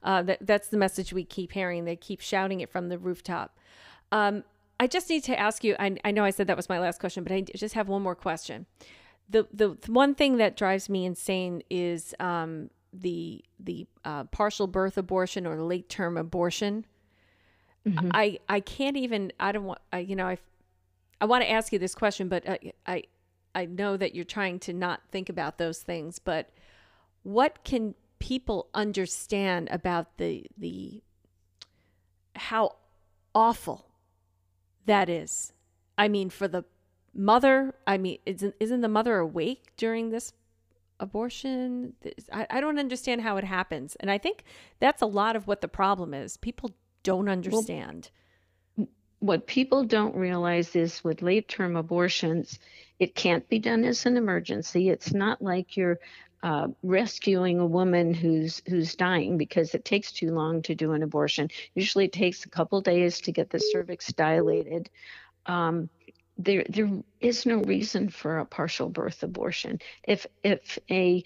uh, 0.03 0.23
that 0.23 0.39
that's 0.41 0.67
the 0.67 0.77
message 0.77 1.13
we 1.13 1.23
keep 1.23 1.53
hearing. 1.53 1.85
They 1.85 1.95
keep 1.95 2.19
shouting 2.19 2.59
it 2.59 2.69
from 2.69 2.89
the 2.89 2.97
rooftop. 2.97 3.57
Um, 4.11 4.43
I 4.79 4.87
just 4.87 5.09
need 5.09 5.23
to 5.25 5.39
ask 5.39 5.63
you. 5.63 5.75
I, 5.79 5.95
I 6.03 6.11
know 6.11 6.25
I 6.25 6.31
said 6.31 6.47
that 6.47 6.57
was 6.57 6.67
my 6.67 6.79
last 6.79 6.99
question, 6.99 7.23
but 7.23 7.31
I 7.31 7.41
just 7.41 7.75
have 7.75 7.87
one 7.87 8.01
more 8.01 8.15
question. 8.15 8.65
The 9.29 9.47
the, 9.53 9.77
one 9.87 10.15
thing 10.15 10.37
that 10.37 10.57
drives 10.57 10.89
me 10.89 11.05
insane 11.05 11.61
is 11.69 12.15
um, 12.19 12.71
the 12.91 13.45
the 13.59 13.85
uh, 14.03 14.23
partial 14.25 14.65
birth 14.65 14.97
abortion 14.97 15.45
or 15.45 15.61
late 15.61 15.87
term 15.87 16.17
abortion. 16.17 16.85
Mm-hmm. 17.87 18.09
I 18.11 18.39
I 18.49 18.59
can't 18.59 18.97
even. 18.97 19.31
I 19.39 19.51
don't 19.51 19.65
want. 19.65 19.79
I, 19.93 19.99
you 19.99 20.15
know 20.15 20.25
I 20.25 20.37
I 21.21 21.25
want 21.25 21.43
to 21.43 21.49
ask 21.49 21.71
you 21.71 21.79
this 21.79 21.95
question, 21.95 22.27
but 22.27 22.47
uh, 22.49 22.57
I 22.85 23.03
I 23.53 23.65
know 23.65 23.95
that 23.95 24.15
you're 24.15 24.25
trying 24.25 24.59
to 24.61 24.73
not 24.73 25.01
think 25.11 25.29
about 25.29 25.57
those 25.57 25.79
things, 25.79 26.19
but 26.19 26.49
what 27.23 27.63
can 27.63 27.93
people 28.19 28.67
understand 28.73 29.69
about 29.71 30.17
the 30.17 30.45
the 30.57 31.03
how 32.35 32.75
awful 33.35 33.87
that 34.85 35.09
is? 35.09 35.53
I 35.97 36.07
mean, 36.07 36.29
for 36.29 36.47
the 36.47 36.63
mother, 37.13 37.75
I 37.85 37.97
mean, 37.97 38.17
isn't 38.25 38.55
isn't 38.59 38.81
the 38.81 38.87
mother 38.87 39.17
awake 39.17 39.73
during 39.77 40.09
this 40.09 40.33
abortion? 40.99 41.93
I, 42.33 42.47
I 42.49 42.61
don't 42.61 42.79
understand 42.79 43.21
how 43.21 43.37
it 43.37 43.43
happens, 43.43 43.95
and 43.99 44.09
I 44.09 44.17
think 44.17 44.43
that's 44.79 45.03
a 45.03 45.07
lot 45.07 45.35
of 45.35 45.45
what 45.45 45.61
the 45.61 45.67
problem 45.67 46.15
is. 46.15 46.37
People 46.37 46.71
don't 47.03 47.29
understand. 47.29 48.09
Well, 48.11 48.21
what 49.21 49.45
people 49.45 49.83
don't 49.83 50.15
realize 50.15 50.75
is 50.75 51.03
with 51.03 51.21
late 51.21 51.47
term 51.47 51.77
abortions, 51.77 52.59
it 52.97 53.13
can't 53.15 53.47
be 53.47 53.59
done 53.59 53.83
as 53.85 54.05
an 54.07 54.17
emergency. 54.17 54.89
It's 54.89 55.13
not 55.13 55.41
like 55.41 55.77
you're 55.77 55.99
uh, 56.41 56.69
rescuing 56.81 57.59
a 57.59 57.65
woman 57.65 58.15
who's 58.15 58.63
who's 58.67 58.95
dying 58.95 59.37
because 59.37 59.75
it 59.75 59.85
takes 59.85 60.11
too 60.11 60.31
long 60.31 60.63
to 60.63 60.73
do 60.73 60.93
an 60.93 61.03
abortion. 61.03 61.49
Usually, 61.75 62.05
it 62.05 62.13
takes 62.13 62.45
a 62.45 62.49
couple 62.49 62.81
days 62.81 63.21
to 63.21 63.31
get 63.31 63.51
the 63.51 63.59
cervix 63.59 64.11
dilated. 64.11 64.89
Um, 65.45 65.89
there, 66.39 66.65
there 66.67 66.89
is 67.19 67.45
no 67.45 67.57
reason 67.57 68.09
for 68.09 68.39
a 68.39 68.45
partial 68.45 68.89
birth 68.89 69.21
abortion. 69.21 69.79
If 70.03 70.25
if 70.43 70.79
a 70.89 71.23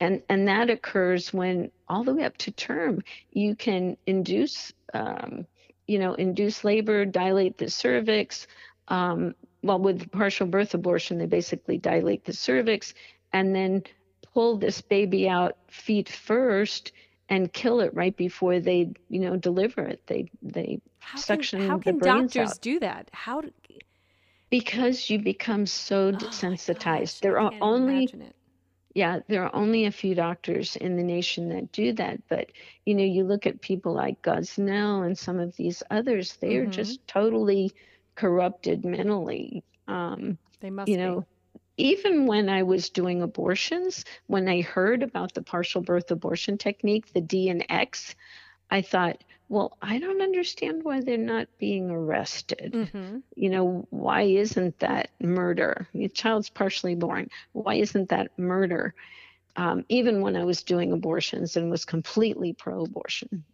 and 0.00 0.22
and 0.28 0.48
that 0.48 0.68
occurs 0.68 1.32
when 1.32 1.70
all 1.88 2.04
the 2.04 2.14
way 2.14 2.24
up 2.24 2.36
to 2.38 2.50
term 2.50 3.02
you 3.32 3.56
can 3.56 3.96
induce 4.06 4.74
um, 4.92 5.46
you 5.88 5.98
know 5.98 6.14
induce 6.14 6.64
labor 6.64 7.04
dilate 7.06 7.58
the 7.58 7.70
cervix 7.70 8.46
um, 8.88 9.34
well 9.62 9.80
with 9.80 10.10
partial 10.12 10.46
birth 10.46 10.74
abortion 10.74 11.18
they 11.18 11.26
basically 11.26 11.78
dilate 11.78 12.24
the 12.26 12.32
cervix 12.34 12.94
and 13.32 13.54
then 13.56 13.82
pull 14.34 14.58
this 14.58 14.80
baby 14.82 15.28
out 15.28 15.56
feet 15.68 16.08
first 16.08 16.92
and 17.28 17.52
kill 17.52 17.80
it 17.80 17.94
right 17.94 18.16
before 18.16 18.60
they 18.60 18.92
you 19.08 19.20
know 19.20 19.36
deliver 19.36 19.82
it. 19.82 20.06
They 20.06 20.30
they 20.42 20.80
how 21.00 21.18
suction 21.18 21.60
can, 21.60 21.68
how 21.68 21.78
the 21.78 21.92
can 21.92 21.98
doctors 21.98 22.52
out. 22.52 22.60
do 22.60 22.80
that? 22.80 23.10
How 23.12 23.42
do, 23.42 23.52
because 24.50 25.10
you 25.10 25.18
become 25.20 25.66
so 25.66 26.12
oh 26.12 26.12
desensitized 26.12 27.20
gosh, 27.20 27.20
there 27.20 27.40
are 27.40 27.54
only 27.60 28.08
imagine 28.08 28.22
it. 28.22 28.36
Yeah, 28.94 29.20
there 29.28 29.44
are 29.44 29.54
only 29.54 29.84
a 29.84 29.90
few 29.92 30.14
doctors 30.14 30.76
in 30.76 30.96
the 30.96 31.02
nation 31.02 31.48
that 31.50 31.72
do 31.72 31.92
that. 31.94 32.20
But, 32.28 32.50
you 32.84 32.94
know, 32.94 33.04
you 33.04 33.24
look 33.24 33.46
at 33.46 33.60
people 33.60 33.94
like 33.94 34.22
Gosnell 34.22 35.04
and 35.06 35.16
some 35.18 35.38
of 35.38 35.56
these 35.56 35.82
others, 35.90 36.36
they 36.40 36.56
are 36.56 36.66
hmm 36.66 36.92
just 36.92 37.06
totally 37.06 37.72
corrupted 38.16 38.84
mentally. 38.84 39.64
Um, 39.86 40.38
they 40.50 40.60
must 40.70 40.86
you 40.86 40.96
be 40.96 40.98
know, 40.98 41.26
even 41.76 42.26
when 42.26 42.48
I 42.48 42.62
was 42.62 42.90
doing 42.90 43.22
abortions, 43.22 44.04
when 44.26 44.48
I 44.48 44.60
heard 44.62 45.02
about 45.02 45.34
the 45.34 45.42
partial 45.42 45.82
birth 45.82 46.10
abortion 46.10 46.58
technique, 46.58 47.12
the 47.12 47.20
D 47.20 47.48
and 47.48 47.64
X, 47.68 48.14
I 48.70 48.82
thought, 48.82 49.22
well, 49.48 49.76
I 49.80 49.98
don't 49.98 50.20
understand 50.20 50.84
why 50.84 51.00
they're 51.00 51.16
not 51.16 51.48
being 51.58 51.90
arrested. 51.90 52.74
hmm 52.92 53.18
You 53.34 53.50
know, 53.50 53.86
why 53.90 54.22
isn't 54.22 54.78
that 54.80 55.10
murder? 55.20 55.88
Your 55.92 56.08
child's 56.08 56.50
partially 56.50 56.94
born. 56.94 57.30
Why 57.52 57.74
isn't 57.74 58.10
that 58.10 58.38
murder? 58.38 58.94
Um, 59.56 59.84
even 59.88 60.20
when 60.20 60.36
I 60.36 60.44
was 60.44 60.62
doing 60.62 60.92
abortions 60.92 61.56
and 61.56 61.70
was 61.70 61.84
completely 61.84 62.52
pro 62.52 62.84
abortion, 62.84 63.44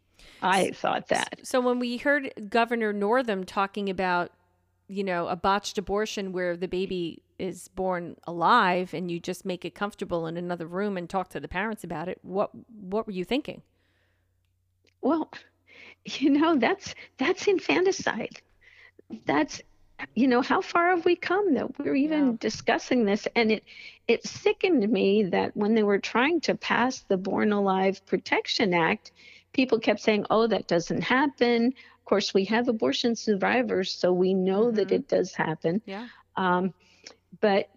I 0.42 0.72
thought 0.72 1.08
that. 1.08 1.40
So 1.46 1.60
when 1.60 1.78
we 1.78 1.96
heard 1.96 2.32
Governor 2.50 2.92
Northam 2.92 3.44
talking 3.44 3.88
about, 3.88 4.32
you 4.88 5.02
know, 5.04 5.28
a 5.28 5.36
botched 5.36 5.78
abortion 5.78 6.32
where 6.32 6.56
the 6.56 6.68
baby 6.68 7.22
is 7.38 7.68
born 7.68 8.16
alive 8.26 8.92
and 8.92 9.10
you 9.10 9.18
just 9.18 9.44
make 9.44 9.64
it 9.64 9.74
comfortable 9.74 10.26
in 10.26 10.36
another 10.36 10.66
room 10.66 10.96
and 10.96 11.08
talk 11.08 11.30
to 11.30 11.40
the 11.40 11.48
parents 11.48 11.82
about 11.84 12.08
it, 12.08 12.18
what 12.22 12.50
what 12.68 13.06
were 13.06 13.12
you 13.12 13.24
thinking? 13.24 13.62
Well, 15.00 15.30
you 16.20 16.30
know, 16.30 16.56
that's 16.56 16.94
that's 17.18 17.46
infanticide. 17.48 18.40
That's 19.26 19.62
you 20.14 20.28
know, 20.28 20.42
how 20.42 20.60
far 20.60 20.90
have 20.90 21.04
we 21.04 21.16
come 21.16 21.54
that 21.54 21.78
we're 21.78 21.88
even 21.88 22.26
Yeah. 22.26 22.34
discussing 22.36 23.04
this? 23.04 23.26
And 23.28 23.44
it 23.44 23.58
it 24.06 24.24
sickened 24.24 24.88
me 24.88 25.24
that 25.24 25.56
when 25.56 25.74
they 25.74 25.82
were 25.82 25.98
trying 25.98 26.40
to 26.42 26.54
pass 26.54 27.02
the 27.02 27.16
Born 27.16 27.52
Alive 27.52 28.04
Protection 28.06 28.72
Act, 28.74 29.12
people 29.52 29.78
kept 29.78 30.00
saying, 30.00 30.26
"Oh, 30.30 30.46
that 30.46 30.68
doesn't 30.68 31.02
happen." 31.02 31.66
Of 31.68 32.04
course, 32.04 32.34
we 32.34 32.44
have 32.46 32.68
abortion 32.68 33.14
survivors, 33.16 33.92
so 33.94 34.12
we 34.12 34.34
know 34.34 34.70
that 34.72 34.90
hmm 34.90 34.92
it 34.92 35.08
does 35.08 35.34
happen. 35.34 35.82
Yeah. 35.86 36.08
Um, 36.36 36.72
but 37.40 37.68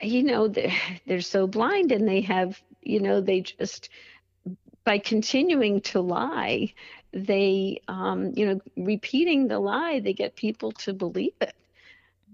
you 0.00 0.22
know, 0.22 0.48
they're, 0.48 0.72
they're 1.06 1.20
so 1.20 1.46
blind, 1.46 1.92
and 1.92 2.08
they 2.08 2.22
have, 2.22 2.60
you 2.82 3.00
know, 3.00 3.20
they 3.20 3.40
just 3.42 3.88
by 4.84 4.98
continuing 4.98 5.80
to 5.80 6.00
lie, 6.00 6.72
they, 7.12 7.80
um, 7.88 8.32
you 8.36 8.46
know, 8.46 8.60
repeating 8.76 9.48
the 9.48 9.58
lie, 9.58 10.00
they 10.00 10.12
get 10.12 10.36
people 10.36 10.72
to 10.72 10.92
believe 10.92 11.34
it. 11.40 11.54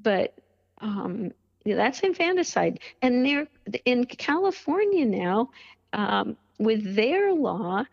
But 0.03 0.35
um, 0.81 1.33
that's 1.65 2.01
infanticide. 2.01 2.81
And 3.03 3.25
they're 3.25 3.49
in 3.85 4.05
California 4.05 5.05
now, 5.05 5.51
um, 5.93 6.37
with 6.59 6.95
their 6.95 7.33
law, 7.33 7.85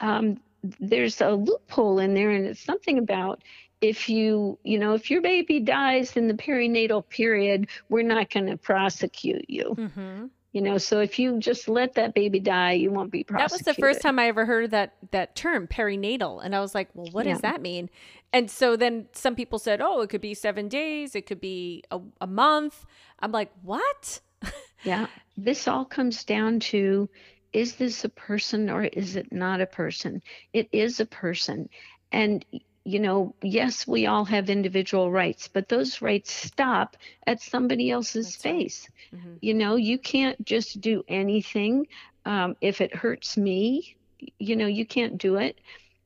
um, 0.00 0.38
there's 0.80 1.20
a 1.20 1.30
loophole 1.30 1.98
in 1.98 2.14
there, 2.14 2.30
and 2.30 2.46
it's 2.46 2.60
something 2.60 2.98
about 2.98 3.42
if 3.80 4.08
you, 4.08 4.58
you 4.64 4.78
know, 4.78 4.94
if 4.94 5.10
your 5.10 5.20
baby 5.22 5.60
dies 5.60 6.16
in 6.16 6.28
the 6.28 6.34
perinatal 6.34 7.08
period, 7.08 7.68
we're 7.88 8.02
not 8.02 8.30
going 8.30 8.46
to 8.46 8.56
prosecute 8.56 9.48
you. 9.48 9.78
Mm 9.78 9.92
hmm 9.92 10.26
You 10.56 10.62
know, 10.62 10.78
so 10.78 11.00
if 11.00 11.18
you 11.18 11.38
just 11.38 11.68
let 11.68 11.92
that 11.96 12.14
baby 12.14 12.40
die, 12.40 12.72
you 12.72 12.90
won't 12.90 13.10
be 13.10 13.24
prosecuted. 13.24 13.66
That 13.66 13.68
was 13.68 13.76
the 13.76 13.78
first 13.78 14.00
time 14.00 14.18
I 14.18 14.28
ever 14.28 14.46
heard 14.46 14.70
that 14.70 14.94
that 15.10 15.36
term 15.36 15.66
perinatal, 15.66 16.42
and 16.42 16.56
I 16.56 16.60
was 16.60 16.74
like, 16.74 16.88
"Well, 16.94 17.12
what 17.12 17.26
Yeah. 17.26 17.34
does 17.34 17.42
that 17.42 17.60
mean?" 17.60 17.90
And 18.32 18.50
so 18.50 18.74
then 18.74 19.08
some 19.12 19.34
people 19.34 19.58
said, 19.58 19.82
"Oh, 19.82 20.00
it 20.00 20.08
could 20.08 20.22
be 20.22 20.32
seven 20.32 20.68
days, 20.68 21.14
it 21.14 21.26
could 21.26 21.42
be 21.42 21.84
a, 21.90 22.00
a 22.22 22.26
month." 22.26 22.86
I'm 23.18 23.32
like, 23.32 23.52
"What?" 23.60 24.20
Yeah. 24.82 25.08
This 25.36 25.68
all 25.68 25.84
comes 25.84 26.24
down 26.24 26.60
to 26.60 27.10
is 27.52 27.74
this 27.74 28.02
a 28.06 28.08
person 28.08 28.70
or 28.70 28.84
is 28.84 29.14
it 29.14 29.30
not 29.30 29.60
a 29.60 29.66
person? 29.66 30.22
It 30.54 30.70
is 30.72 31.00
a 31.00 31.06
person. 31.06 31.68
And, 32.12 32.46
you 32.86 33.00
know, 33.00 33.34
yes, 33.42 33.86
we 33.86 34.06
all 34.06 34.26
have 34.26 34.50
individual 34.50 35.10
rights, 35.10 35.48
but 35.48 35.68
those 35.68 36.02
rights 36.02 36.32
stop 36.32 36.96
at 37.26 37.40
somebody 37.40 37.90
else's 37.90 38.36
That's 38.36 38.46
right. 38.46 38.56
face. 38.56 38.88
hmm 39.12 39.36
You 39.40 39.54
know, 39.54 39.76
you 39.76 39.98
can't 39.98 40.44
just 40.44 40.80
do 40.80 41.04
anything. 41.08 41.86
Um, 42.24 42.56
if 42.60 42.80
it 42.80 42.94
hurts 42.94 43.36
me, 43.36 43.96
you 44.38 44.56
know, 44.56 44.66
you 44.66 44.86
can't 44.86 45.18
do 45.18 45.36
it. 45.36 45.60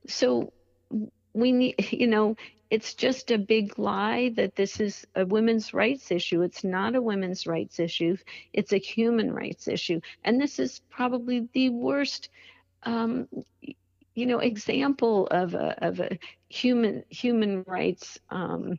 So 0.07 0.53
we 1.33 1.51
need, 1.53 1.75
you 1.91 2.07
know, 2.07 2.35
it's 2.69 2.95
just 2.95 3.31
a 3.31 3.37
big 3.37 3.77
lie 3.79 4.31
that 4.35 4.55
this 4.55 4.79
is 4.79 5.05
a 5.15 5.25
women's 5.25 5.73
rights 5.73 6.11
issue. 6.11 6.41
It's 6.41 6.63
not 6.63 6.95
a 6.95 7.01
women's 7.01 7.47
rights 7.47 7.79
issue. 7.79 8.17
It's 8.53 8.73
a 8.73 8.77
human 8.77 9.33
rights 9.33 9.67
issue. 9.67 10.01
And 10.23 10.41
this 10.41 10.59
is 10.59 10.81
probably 10.89 11.47
the 11.53 11.69
worst, 11.69 12.29
um, 12.83 13.27
you 14.15 14.25
know, 14.25 14.39
example 14.39 15.27
of 15.27 15.53
a, 15.55 15.75
of 15.85 15.99
a 15.99 16.17
human 16.51 17.03
human 17.09 17.63
rights 17.67 18.19
um, 18.29 18.77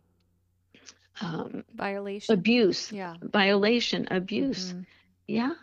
um, 1.20 1.64
Violation. 1.74 2.38
abuse, 2.38 2.92
Yeah. 2.92 3.16
violation, 3.22 4.06
abuse. 4.10 4.72
Mhm. 4.74 4.86
Yeah. 5.28 5.54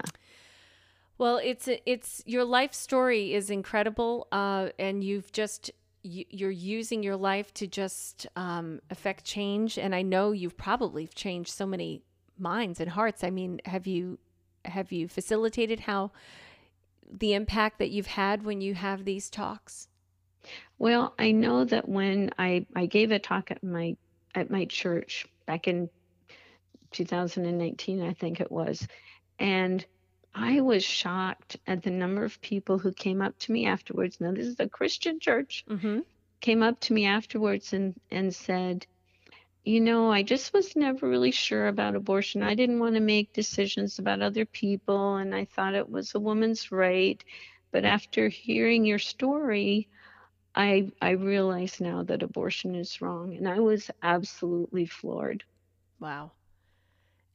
Well, 1.17 1.37
it's 1.43 1.67
it's 1.85 2.23
your 2.25 2.45
life 2.45 2.73
story 2.73 3.33
is 3.33 3.49
incredible, 3.49 4.27
uh, 4.31 4.69
and 4.79 5.03
you've 5.03 5.31
just 5.31 5.71
you, 6.01 6.23
you're 6.29 6.49
using 6.49 7.03
your 7.03 7.17
life 7.17 7.53
to 7.55 7.67
just 7.67 8.25
um, 8.37 8.79
affect 8.89 9.25
change. 9.25 9.77
And 9.77 9.93
I 9.93 10.01
know 10.01 10.31
you've 10.31 10.55
probably 10.57 11.07
changed 11.07 11.51
so 11.51 11.65
many 11.65 12.03
minds 12.37 12.79
and 12.79 12.89
hearts. 12.89 13.23
I 13.23 13.31
mean, 13.31 13.59
have 13.65 13.85
you 13.85 14.17
have 14.65 14.91
you 14.93 15.07
facilitated 15.09 15.81
how 15.81 16.11
the 17.11 17.33
impact 17.33 17.79
that 17.79 17.89
you've 17.89 18.07
had 18.07 18.43
when 18.45 18.61
you 18.61 18.73
have 18.75 19.03
these 19.03 19.29
talks? 19.29 19.89
Well, 20.79 21.13
I 21.19 21.31
know 21.31 21.65
that 21.65 21.87
when 21.87 22.31
I 22.39 22.65
I 22.75 22.87
gave 22.87 23.11
a 23.11 23.19
talk 23.19 23.51
at 23.51 23.63
my 23.63 23.97
at 24.35 24.49
my 24.49 24.65
church 24.65 25.27
back 25.45 25.67
in 25.67 25.89
2019, 26.91 28.01
I 28.01 28.13
think 28.13 28.39
it 28.41 28.51
was, 28.51 28.87
and 29.39 29.85
I 30.33 30.61
was 30.61 30.83
shocked 30.83 31.57
at 31.67 31.83
the 31.83 31.91
number 31.91 32.23
of 32.23 32.41
people 32.41 32.79
who 32.79 32.91
came 32.93 33.21
up 33.21 33.37
to 33.39 33.51
me 33.51 33.65
afterwards. 33.67 34.19
Now, 34.21 34.31
this 34.31 34.47
is 34.47 34.59
a 34.59 34.69
Christian 34.69 35.19
church, 35.19 35.65
Mm-hmm. 35.69 35.99
came 36.41 36.63
up 36.63 36.79
to 36.81 36.93
me 36.93 37.05
afterwards 37.05 37.73
and 37.73 37.95
and 38.11 38.33
said, 38.33 38.87
"You 39.65 39.81
know, 39.81 40.11
I 40.11 40.23
just 40.23 40.53
was 40.53 40.75
never 40.75 41.07
really 41.09 41.31
sure 41.31 41.67
about 41.67 41.95
abortion. 41.95 42.43
I 42.43 42.55
didn't 42.55 42.79
want 42.79 42.95
to 42.95 43.01
make 43.01 43.33
decisions 43.33 43.99
about 43.99 44.21
other 44.21 44.45
people, 44.45 45.17
and 45.17 45.35
I 45.35 45.45
thought 45.45 45.75
it 45.75 45.89
was 45.89 46.15
a 46.15 46.19
woman's 46.19 46.71
right. 46.71 47.23
But 47.71 47.85
after 47.85 48.29
hearing 48.29 48.85
your 48.85 48.99
story, 48.99 49.89
I 50.59 50.91
I 51.01 51.11
realize 51.11 51.81
now 51.81 52.03
that 52.03 52.23
abortion 52.23 52.75
is 52.75 53.01
wrong, 53.01 53.35
and 53.35 53.47
I 53.49 53.59
was 53.59 53.89
absolutely 54.03 54.85
floored. 54.85 55.43
Wow. 55.99 56.33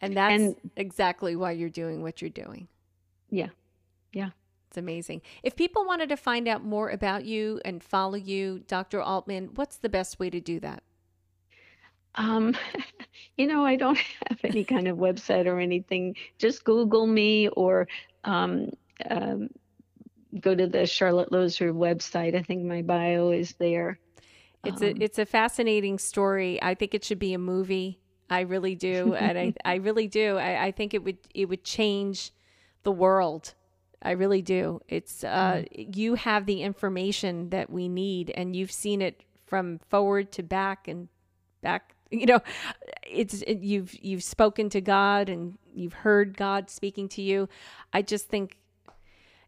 And 0.01 0.17
that's 0.17 0.33
And 0.33 0.57
exactly 0.77 1.37
why 1.37 1.53
you're 1.53 1.71
doing 1.71 2.03
what 2.03 2.21
you're 2.23 2.31
doing. 2.31 2.69
yeah, 3.31 3.51
yeah. 4.13 4.31
It's 4.69 4.79
amazing. 4.79 5.23
If 5.43 5.57
people 5.57 5.85
wanted 5.87 6.09
to 6.11 6.17
find 6.17 6.49
out 6.49 6.65
more 6.65 6.91
about 6.91 7.25
you 7.25 7.61
and 7.65 7.83
follow 7.83 8.17
you, 8.17 8.61
Dr. 8.67 9.01
Aultman, 9.01 9.57
what's 9.57 9.77
the 9.79 9.89
best 9.89 10.19
way 10.21 10.31
to 10.31 10.41
do 10.41 10.61
that? 10.61 10.83
Um, 12.17 12.57
you 13.37 13.47
know, 13.47 13.65
I 13.65 13.77
don't 13.77 13.99
have 14.29 14.41
any 14.45 14.65
kind 14.65 14.89
of 14.89 14.99
website 14.99 15.47
or 15.47 15.61
anything. 15.61 16.17
Just 16.39 16.65
Google 16.65 17.07
me 17.07 17.49
or 17.49 17.89
um, 18.25 18.71
um, 19.11 19.49
go 20.41 20.55
to 20.55 20.67
the 20.67 20.87
Charlotte 20.87 21.33
Lozier 21.33 21.73
website. 21.73 22.35
I 22.35 22.43
think 22.43 22.65
my 22.65 22.83
bio 22.83 23.31
is 23.31 23.55
there. 23.59 23.99
It's 24.65 24.83
um, 24.83 24.89
a 24.89 24.95
it's 25.01 25.19
a 25.19 25.27
fascinating 25.27 25.99
story. 25.99 26.63
I 26.63 26.75
think 26.75 26.95
it 26.95 27.05
should 27.05 27.19
be 27.19 27.35
a 27.35 27.39
movie. 27.39 28.01
I 28.31 28.41
really 28.41 28.75
do, 28.75 29.15
and 29.19 29.39
I 29.39 29.55
I 29.65 29.77
really 29.77 30.09
do. 30.09 30.37
I, 30.39 30.67
I 30.67 30.71
think 30.73 30.95
it 30.95 31.05
would 31.05 31.19
it 31.35 31.47
would 31.47 31.65
change 31.65 32.33
the 32.83 32.93
world. 32.93 33.55
I 34.03 34.13
really 34.13 34.43
do. 34.43 34.81
It's 34.89 35.25
uh, 35.25 35.65
mm. 35.65 35.97
you 35.97 36.15
have 36.15 36.47
the 36.47 36.63
information 36.63 37.51
that 37.51 37.71
we 37.71 37.89
need, 37.89 38.31
and 38.31 38.55
you've 38.55 38.73
seen 38.73 39.01
it 39.01 39.23
from 39.47 39.81
forward 39.89 40.33
to 40.33 40.43
back 40.43 40.89
and 40.89 41.09
back. 41.63 41.91
You 42.11 42.27
know, 42.27 42.41
it's 43.05 43.43
it, 43.43 43.59
you've 43.59 43.93
you've 44.01 44.23
spoken 44.23 44.69
to 44.69 44.81
God 44.81 45.29
and 45.29 45.59
you've 45.75 45.95
heard 45.95 46.37
God 46.37 46.71
speaking 46.71 47.09
to 47.09 47.23
you. 47.23 47.49
I 47.93 48.03
just 48.03 48.29
think 48.29 48.57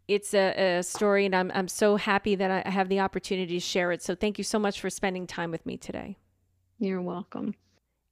it's 0.08 0.34
a, 0.34 0.78
a, 0.78 0.82
story, 0.82 1.26
and 1.26 1.34
I'm 1.34 1.50
I'm 1.54 1.68
so 1.68 1.96
happy 1.96 2.34
that 2.36 2.66
I 2.66 2.70
have 2.70 2.88
the 2.88 3.00
opportunity 3.00 3.54
to 3.54 3.60
share 3.60 3.92
it. 3.92 4.02
So 4.02 4.14
thank 4.14 4.38
you 4.38 4.44
so 4.44 4.58
much 4.58 4.80
for 4.80 4.90
spending 4.90 5.26
time 5.26 5.50
with 5.50 5.66
me 5.66 5.76
today. 5.76 6.16
You're 6.78 7.02
welcome. 7.02 7.54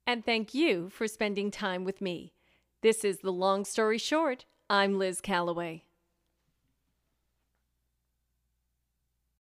And 0.07 0.25
thank 0.25 0.53
you 0.53 0.89
for 0.89 1.07
spending 1.07 1.51
time 1.51 1.83
with 1.83 2.01
me. 2.01 2.33
This 2.81 3.03
is 3.03 3.19
the 3.19 3.31
long 3.31 3.65
story 3.65 3.97
short. 3.97 4.45
I'm 4.69 4.99
Liz 4.99 5.21
Callaway. 5.21 5.85